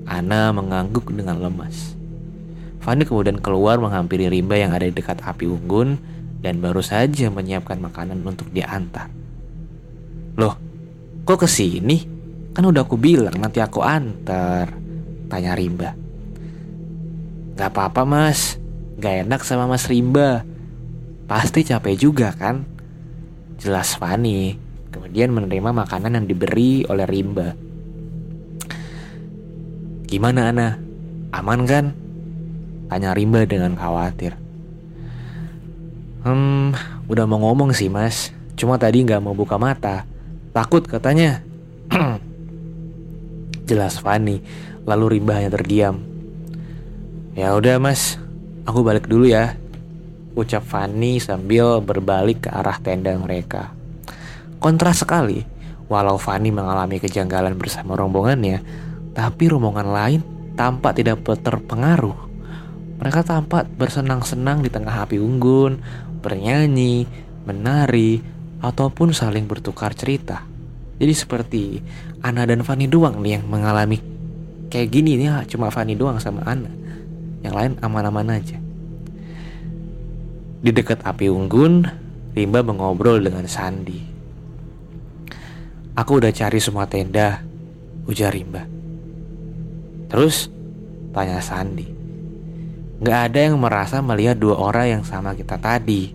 [0.04, 1.96] Ana mengangguk dengan lemas.
[2.84, 5.96] Fani kemudian keluar menghampiri Rimba yang ada di dekat api unggun
[6.44, 9.08] dan baru saja menyiapkan makanan untuk diantar.
[10.36, 10.58] Loh,
[11.24, 12.04] kok ke sini?
[12.52, 14.83] Kan udah aku bilang nanti aku antar.
[15.28, 15.96] Tanya Rimba.
[17.54, 18.58] Gak apa-apa mas.
[18.98, 20.42] Gak enak sama mas Rimba.
[21.24, 22.66] Pasti capek juga kan?
[23.56, 24.58] Jelas Fani.
[24.92, 27.56] Kemudian menerima makanan yang diberi oleh Rimba.
[30.04, 30.68] Gimana Ana?
[31.34, 31.90] Aman kan?
[32.86, 34.38] Tanya Rimba dengan khawatir.
[36.24, 36.72] Hmm,
[37.10, 38.30] udah mau ngomong sih mas.
[38.54, 40.06] Cuma tadi nggak mau buka mata.
[40.54, 41.42] Takut katanya.
[43.68, 44.38] Jelas Fani.
[44.84, 46.00] Lalu Rimba hanya terdiam.
[47.34, 48.20] Ya udah mas,
[48.68, 49.56] aku balik dulu ya.
[50.36, 53.72] Ucap Fani sambil berbalik ke arah tenda mereka.
[54.60, 55.44] Kontras sekali.
[55.88, 58.64] Walau Fani mengalami kejanggalan bersama rombongannya,
[59.12, 60.20] tapi rombongan lain
[60.56, 62.16] tampak tidak terpengaruh.
[63.00, 65.82] Mereka tampak bersenang-senang di tengah api unggun,
[66.24, 67.04] bernyanyi,
[67.44, 68.24] menari,
[68.64, 70.40] ataupun saling bertukar cerita.
[70.96, 71.62] Jadi seperti
[72.24, 74.13] Ana dan Fani doang nih yang mengalami
[74.74, 76.66] kayak gini nih cuma Fani doang sama Ana.
[77.46, 78.58] Yang lain aman-aman aja.
[80.58, 81.86] Di dekat api unggun,
[82.34, 84.02] Rimba mengobrol dengan Sandi.
[85.94, 87.38] Aku udah cari semua tenda,
[88.10, 88.66] ujar Rimba.
[90.10, 90.50] Terus,
[91.14, 91.86] tanya Sandi.
[92.98, 96.14] Gak ada yang merasa melihat dua orang yang sama kita tadi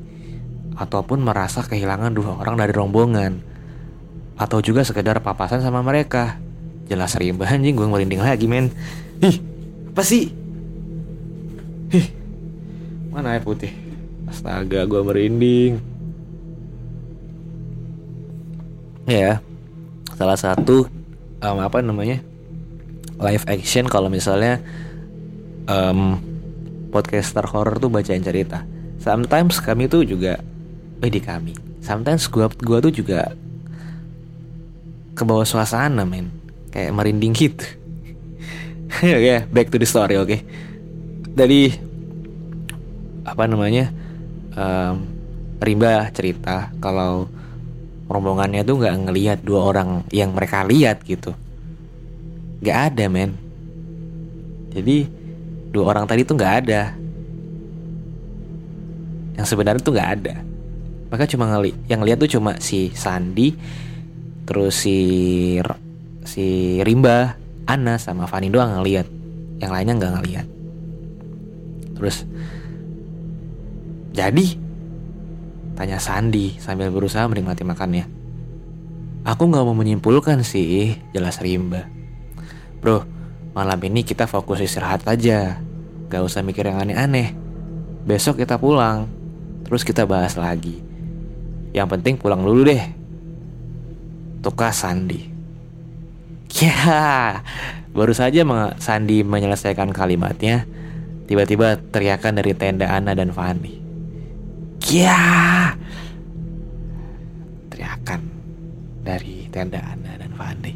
[0.79, 3.43] Ataupun merasa kehilangan dua orang dari rombongan
[4.39, 6.39] Atau juga sekedar papasan sama mereka
[6.89, 8.73] Jelas rimba anjing gue merinding lagi men.
[9.21, 9.37] Ih
[9.93, 10.33] apa sih?
[11.93, 12.07] Ih
[13.13, 13.71] Mana air putih?
[14.25, 15.77] Astaga gue merinding.
[19.09, 19.41] Ya
[20.13, 20.85] Salah satu
[21.41, 22.21] um, Apa namanya
[23.19, 24.63] Live action kalau misalnya
[25.67, 26.17] um,
[26.89, 28.65] podcaster horror tuh bacain cerita.
[28.99, 30.41] Sometimes kami tuh juga,
[30.99, 31.53] eh di kami.
[31.79, 33.31] Sometimes gua gua tuh juga
[35.15, 36.31] ke bawah suasana men,
[36.69, 37.65] kayak merinding gitu.
[39.05, 40.25] Oke, okay, back to the story oke.
[40.25, 40.41] Okay?
[41.29, 41.69] Dari
[43.21, 43.93] apa namanya?
[44.57, 44.95] Um,
[45.59, 47.27] Rimba cerita kalau
[48.07, 51.35] rombongannya tuh nggak ngelihat dua orang yang mereka lihat gitu.
[52.63, 53.35] Gak ada men.
[54.73, 55.05] Jadi
[55.69, 56.97] dua orang tadi tuh nggak ada
[59.37, 60.35] yang sebenarnya tuh nggak ada
[61.09, 63.53] maka cuma ngeli yang lihat tuh cuma si Sandi
[64.45, 64.97] terus si
[66.25, 67.37] si Rimba
[67.69, 69.07] Ana sama Fani doang ngeliat
[69.59, 70.47] yang lainnya nggak ngeliat
[71.99, 72.23] terus
[74.15, 74.45] jadi
[75.75, 78.05] tanya Sandi sambil berusaha menikmati makannya
[79.23, 81.87] aku nggak mau menyimpulkan sih jelas Rimba
[82.79, 85.57] bro Malam ini kita fokus istirahat aja.
[86.09, 87.33] Gak usah mikir yang aneh-aneh.
[88.05, 89.09] Besok kita pulang.
[89.65, 90.79] Terus kita bahas lagi.
[91.73, 92.83] Yang penting pulang dulu deh.
[94.45, 95.38] Tukar Sandi.
[96.59, 97.45] Ya,
[97.93, 98.41] baru saja
[98.81, 100.65] Sandi menyelesaikan kalimatnya.
[101.29, 103.77] Tiba-tiba teriakan dari tenda Ana dan Fani.
[104.89, 105.77] Ya,
[107.69, 108.25] teriakan
[109.05, 110.73] dari tenda Ana dan Fani.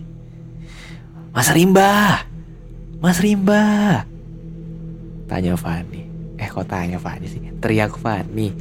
[1.34, 2.22] Mas Rimba,
[3.04, 4.08] Mas Rimba
[5.28, 6.08] Tanya Fani
[6.40, 8.48] Eh kok tanya Fani sih Teriak Fani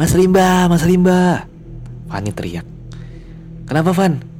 [0.00, 1.44] Mas Rimba Mas Rimba
[2.08, 2.64] Fani teriak
[3.68, 4.31] Kenapa Van?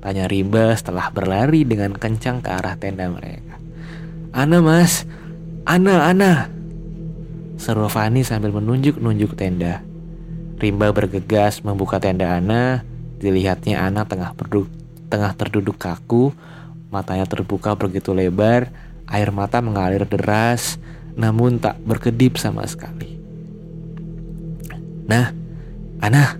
[0.00, 3.60] Tanya Rimba setelah berlari dengan kencang ke arah tenda mereka.
[4.32, 5.04] Ana mas.
[5.68, 6.48] Ana Ana.
[7.60, 9.84] Seru Fani sambil menunjuk-nunjuk tenda.
[10.56, 12.80] Rimba bergegas membuka tenda Ana.
[13.20, 14.72] Dilihatnya Ana tengah, berduk,
[15.12, 16.32] tengah terduduk kaku.
[16.88, 18.72] Matanya terbuka begitu lebar,
[19.06, 20.80] air mata mengalir deras,
[21.14, 23.14] namun tak berkedip sama sekali.
[25.06, 25.30] Nah,
[26.02, 26.34] Ana,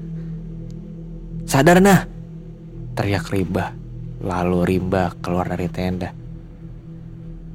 [1.46, 2.08] sadar nah,
[3.00, 3.72] teriak Rimba.
[4.20, 6.12] Lalu Rimba keluar dari tenda.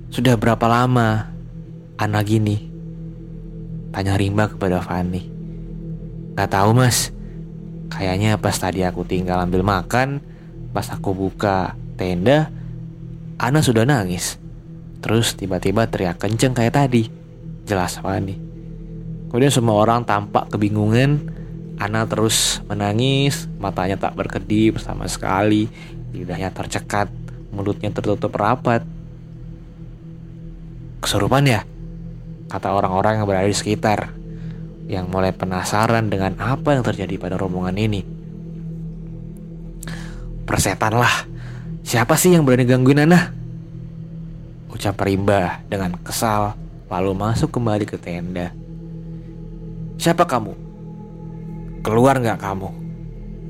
[0.10, 1.30] Sudah berapa lama
[2.02, 2.58] Ana gini?
[3.93, 5.22] Tanya Rimba kepada Fani.
[6.36, 7.14] Gak tahu mas,
[7.93, 10.20] kayaknya pas tadi aku tinggal ambil makan,
[10.74, 12.50] pas aku buka tenda,
[13.38, 14.41] Ana sudah nangis.
[15.00, 17.08] Terus tiba-tiba teriak kenceng kayak tadi.
[17.70, 18.36] Jelas Fani.
[19.30, 21.34] Kemudian semua orang tampak kebingungan.
[21.76, 25.67] Ana terus menangis, matanya tak berkedip sama sekali,
[26.15, 27.11] lidahnya tercekat,
[27.51, 28.82] mulutnya tertutup rapat.
[31.03, 31.61] Kesurupan ya?
[32.47, 34.15] Kata orang-orang yang berada di sekitar,
[34.88, 38.01] yang mulai penasaran dengan apa yang terjadi pada rombongan ini.
[40.45, 41.26] Persetan lah,
[41.86, 43.30] Siapa sih yang berani gangguin Ana?
[44.73, 46.57] Ucap Rimba dengan kesal
[46.89, 48.49] lalu masuk kembali ke tenda.
[50.01, 50.64] Siapa kamu?
[51.86, 52.86] Keluar nggak kamu?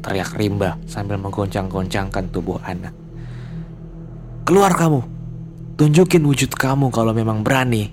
[0.05, 2.93] teriak Rimba sambil menggoncang-goncangkan tubuh Ana.
[4.45, 5.01] Keluar kamu,
[5.81, 7.89] tunjukin wujud kamu kalau memang berani.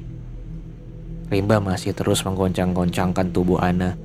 [1.33, 3.97] Rimba masih terus menggoncang-goncangkan tubuh Ana.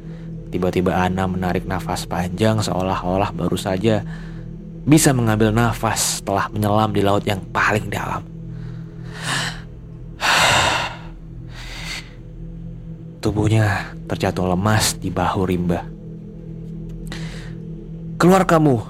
[0.48, 4.08] Tiba-tiba Ana menarik nafas panjang seolah-olah baru saja
[4.88, 8.24] bisa mengambil nafas setelah menyelam di laut yang paling dalam.
[13.20, 15.97] Tubuhnya terjatuh lemas di bahu Rimba.
[18.18, 18.82] Keluar kamu!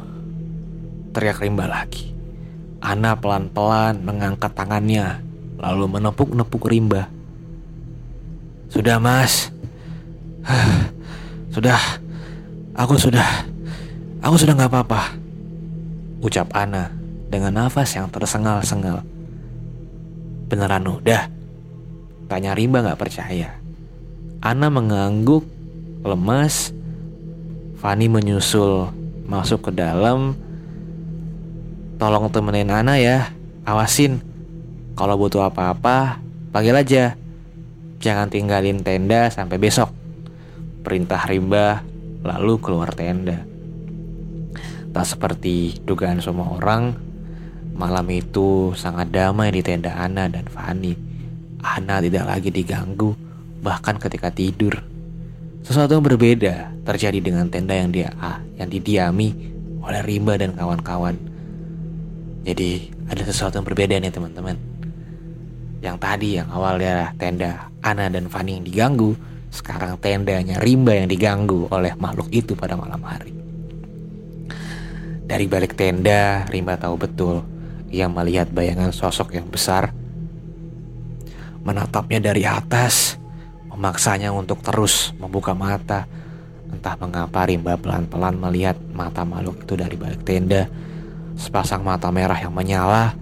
[1.11, 2.15] Teriak Rimba lagi.
[2.79, 5.19] Ana pelan-pelan mengangkat tangannya,
[5.59, 7.11] lalu menepuk-nepuk Rimba.
[8.71, 9.51] Sudah mas,
[11.55, 11.75] sudah,
[12.71, 13.27] aku sudah,
[14.23, 15.19] aku sudah gak apa-apa.
[16.23, 16.95] Ucap Ana
[17.27, 19.03] dengan nafas yang tersengal-sengal.
[20.47, 21.27] Beneran udah?
[22.31, 23.59] Tanya Rimba gak percaya.
[24.39, 25.43] Ana mengangguk,
[26.07, 26.71] lemas.
[27.77, 28.96] Fani menyusul
[29.27, 30.33] masuk ke dalam.
[31.99, 33.35] Tolong temenin Ana ya,
[33.67, 34.23] awasin.
[34.97, 37.13] Kalau butuh apa-apa, panggil aja.
[38.01, 39.93] Jangan tinggalin tenda sampai besok.
[40.81, 41.83] Perintah Rimba
[42.23, 43.43] lalu keluar tenda.
[44.95, 46.95] Tak seperti dugaan semua orang,
[47.77, 50.95] malam itu sangat damai di tenda Ana dan Fani.
[51.61, 53.13] Ana tidak lagi diganggu
[53.61, 54.96] bahkan ketika tidur.
[55.67, 59.35] Sesuatu yang berbeda terjadi dengan tenda yang dia ah, yang didiami
[59.83, 61.19] oleh Rimba dan kawan-kawan.
[62.47, 64.55] Jadi ada sesuatu yang berbeda nih teman-teman.
[65.83, 69.11] Yang tadi yang awalnya tenda Ana dan Fanny yang diganggu,
[69.51, 73.35] sekarang tendanya Rimba yang diganggu oleh makhluk itu pada malam hari.
[75.27, 77.43] Dari balik tenda, Rimba tahu betul
[77.91, 79.91] ia melihat bayangan sosok yang besar
[81.67, 83.19] menatapnya dari atas
[83.77, 86.09] memaksanya untuk terus membuka mata.
[86.73, 90.65] Entah mengapa Rimba pelan-pelan melihat mata makhluk itu dari balik tenda.
[91.37, 93.13] Sepasang mata merah yang menyala,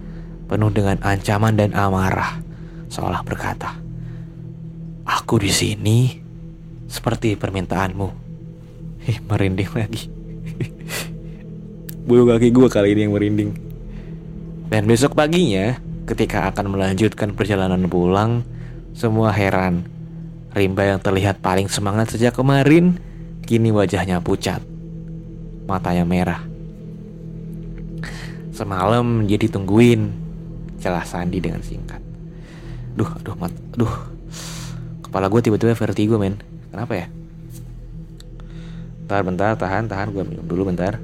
[0.48, 2.40] penuh dengan ancaman dan amarah,
[2.88, 3.76] seolah berkata,
[5.04, 6.16] "Aku di sini
[6.88, 8.08] seperti permintaanmu."
[9.12, 10.08] Ih, merinding lagi.
[12.08, 13.50] Bulu kaki gue kali ini yang merinding.
[14.72, 15.78] Dan besok paginya,
[16.08, 18.42] ketika akan melanjutkan perjalanan pulang,
[18.96, 19.95] semua heran
[20.56, 22.96] Rimba yang terlihat paling semangat sejak kemarin,
[23.44, 24.64] kini wajahnya pucat.
[25.68, 26.40] Matanya merah.
[28.56, 30.16] Semalam dia ditungguin,
[30.80, 32.00] jelas Sandi dengan singkat.
[32.96, 33.92] Duh, aduh, mat, aduh.
[35.04, 36.40] Kepala gue tiba-tiba vertigo, men.
[36.72, 37.06] Kenapa ya?
[39.04, 40.08] Bentar, bentar, tahan, tahan.
[40.08, 40.96] Gue minum dulu bentar.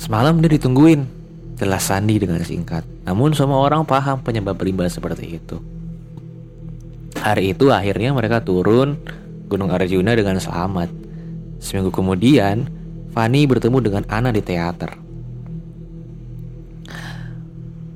[0.00, 1.04] Semalam dia ditungguin,
[1.60, 2.88] Jelas Sandi dengan singkat.
[3.04, 5.60] Namun semua orang paham penyebab limbah seperti itu.
[7.20, 8.96] Hari itu akhirnya mereka turun
[9.44, 10.88] Gunung Arjuna dengan selamat.
[11.60, 12.64] Seminggu kemudian,
[13.12, 14.96] Fani bertemu dengan Ana di teater.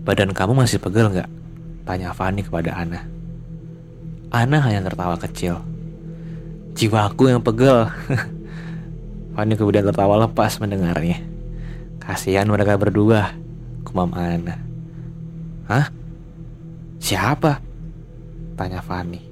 [0.05, 1.31] Badan kamu masih pegel nggak?
[1.89, 3.01] Tanya Fani kepada Ana.
[4.29, 5.65] Ana hanya tertawa kecil.
[6.77, 7.89] Jiwaku yang pegel.
[9.39, 11.25] Fani kemudian tertawa lepas mendengarnya.
[12.03, 13.44] Kasihan mereka berdua
[13.95, 14.59] Kumam Ana.
[15.71, 15.87] Hah?
[16.99, 17.63] Siapa?
[18.59, 19.23] Tanya Fani.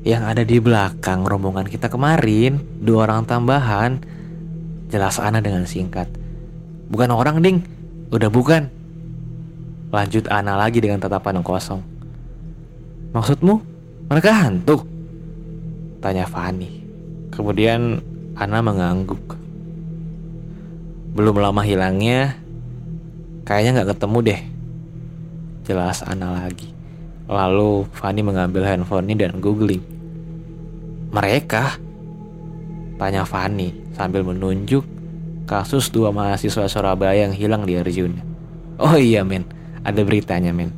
[0.00, 4.00] Yang ada di belakang rombongan kita kemarin, dua orang tambahan.
[4.88, 6.08] Jelas Ana dengan singkat.
[6.88, 7.60] Bukan orang, Ding.
[8.08, 8.72] Udah bukan.
[9.92, 11.84] Lanjut Ana lagi dengan tatapan yang kosong.
[13.12, 13.54] Maksudmu?
[14.08, 14.80] Mereka hantu?
[16.00, 16.88] Tanya Fani.
[17.28, 18.00] Kemudian
[18.32, 19.36] Ana mengangguk.
[21.12, 22.40] Belum lama hilangnya,
[23.44, 24.40] Kayaknya nggak ketemu deh.
[25.66, 26.70] Jelas Ana lagi.
[27.30, 29.82] Lalu Fanny mengambil handphone dan googling.
[31.14, 31.78] Mereka?
[32.98, 34.82] Tanya Fanny sambil menunjuk
[35.48, 38.22] kasus dua mahasiswa Surabaya yang hilang di Arjuna.
[38.78, 39.46] Oh iya men,
[39.82, 40.70] ada beritanya men.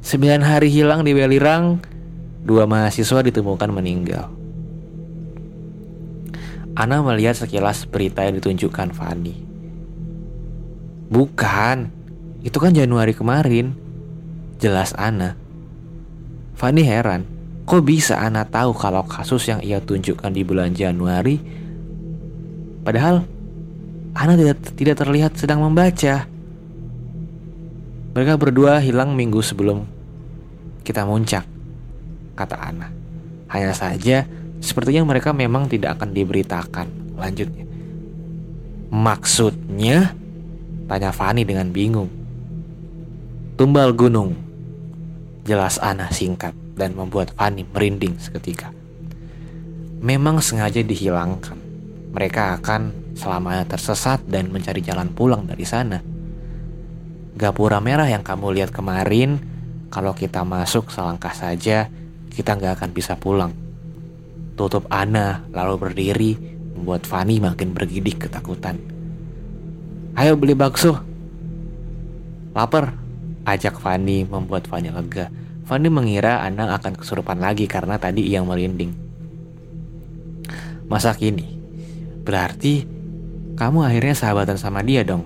[0.00, 1.78] Sembilan hari hilang di Welirang,
[2.42, 4.32] dua mahasiswa ditemukan meninggal.
[6.78, 9.49] Ana melihat sekilas berita yang ditunjukkan Fanny.
[11.10, 11.90] Bukan,
[12.46, 13.74] itu kan Januari kemarin.
[14.62, 15.34] Jelas Ana.
[16.54, 17.26] Fanny heran,
[17.66, 21.40] kok bisa Ana tahu kalau kasus yang ia tunjukkan di bulan Januari?
[22.86, 23.26] Padahal
[24.14, 26.28] Ana tidak, tidak terlihat sedang membaca.
[28.10, 29.88] Mereka berdua hilang minggu sebelum
[30.84, 31.48] kita muncak,
[32.36, 32.92] kata Ana.
[33.50, 34.28] Hanya saja,
[34.60, 36.86] sepertinya mereka memang tidak akan diberitakan.
[37.16, 37.64] Lanjutnya,
[38.92, 40.19] maksudnya
[40.90, 42.10] Tanya Fani dengan bingung.
[43.54, 44.34] Tumbal gunung.
[45.46, 48.74] Jelas Ana singkat dan membuat Fani merinding seketika.
[50.02, 51.54] memang sengaja dihilangkan.
[52.10, 56.02] Mereka akan selamanya tersesat dan mencari jalan pulang dari sana.
[57.38, 59.38] Gapura merah yang kamu lihat kemarin,
[59.94, 61.86] kalau kita masuk selangkah saja,
[62.34, 63.54] kita nggak akan bisa pulang.
[64.58, 66.32] Tutup Ana lalu berdiri,
[66.74, 68.99] membuat Fanny makin bergidik ketakutan.
[70.20, 71.00] Ayo beli bakso.
[72.52, 72.92] Lapar,
[73.48, 75.32] ajak Fanny membuat Fanny lega.
[75.64, 78.92] Fanny mengira Ana akan kesurupan lagi karena tadi ia merinding.
[80.92, 81.56] Masa kini?
[82.20, 82.84] Berarti
[83.56, 85.24] kamu akhirnya sahabatan sama dia dong?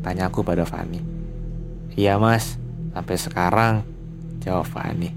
[0.00, 1.04] Tanyaku pada Fanny.
[1.92, 2.56] Iya mas,
[2.96, 3.84] sampai sekarang,
[4.40, 5.12] jawab Fanny.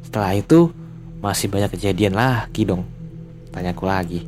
[0.00, 0.72] Setelah itu,
[1.20, 2.88] masih banyak kejadian lagi dong?
[3.52, 4.24] Tanyaku lagi.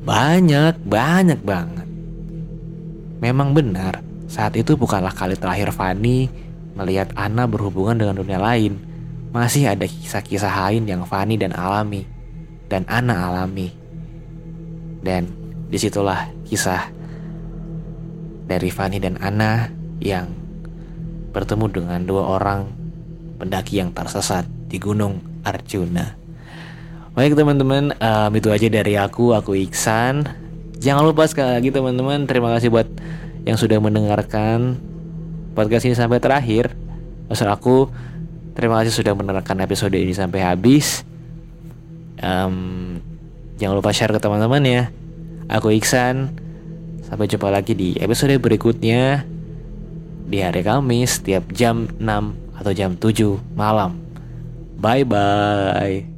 [0.00, 1.77] Banyak, banyak banget.
[3.18, 3.98] Memang benar,
[4.30, 6.30] saat itu bukanlah kali terakhir Fanny
[6.78, 8.78] melihat Ana berhubungan dengan dunia lain.
[9.34, 12.06] Masih ada kisah-kisah lain yang Fanny dan alami,
[12.70, 13.74] dan Ana alami.
[15.02, 15.26] Dan
[15.66, 16.88] di situlah kisah
[18.46, 20.30] dari Fanny dan Ana yang
[21.34, 22.70] bertemu dengan dua orang
[23.36, 26.16] pendaki yang tersesat di Gunung Arjuna.
[27.18, 30.47] Baik teman-teman, um, itu aja dari aku, aku Iksan.
[30.78, 32.86] Jangan lupa sekali lagi teman-teman, terima kasih buat
[33.42, 34.78] yang sudah mendengarkan
[35.58, 36.70] podcast ini sampai terakhir.
[37.26, 37.90] Maksud aku,
[38.54, 41.02] terima kasih sudah mendengarkan episode ini sampai habis.
[42.22, 42.98] Um,
[43.58, 44.82] jangan lupa share ke teman-teman ya.
[45.50, 46.30] Aku Iksan.
[47.02, 49.24] Sampai jumpa lagi di episode berikutnya
[50.28, 52.04] di hari Kamis setiap jam 6
[52.60, 53.96] atau jam 7 malam.
[54.78, 56.17] Bye bye.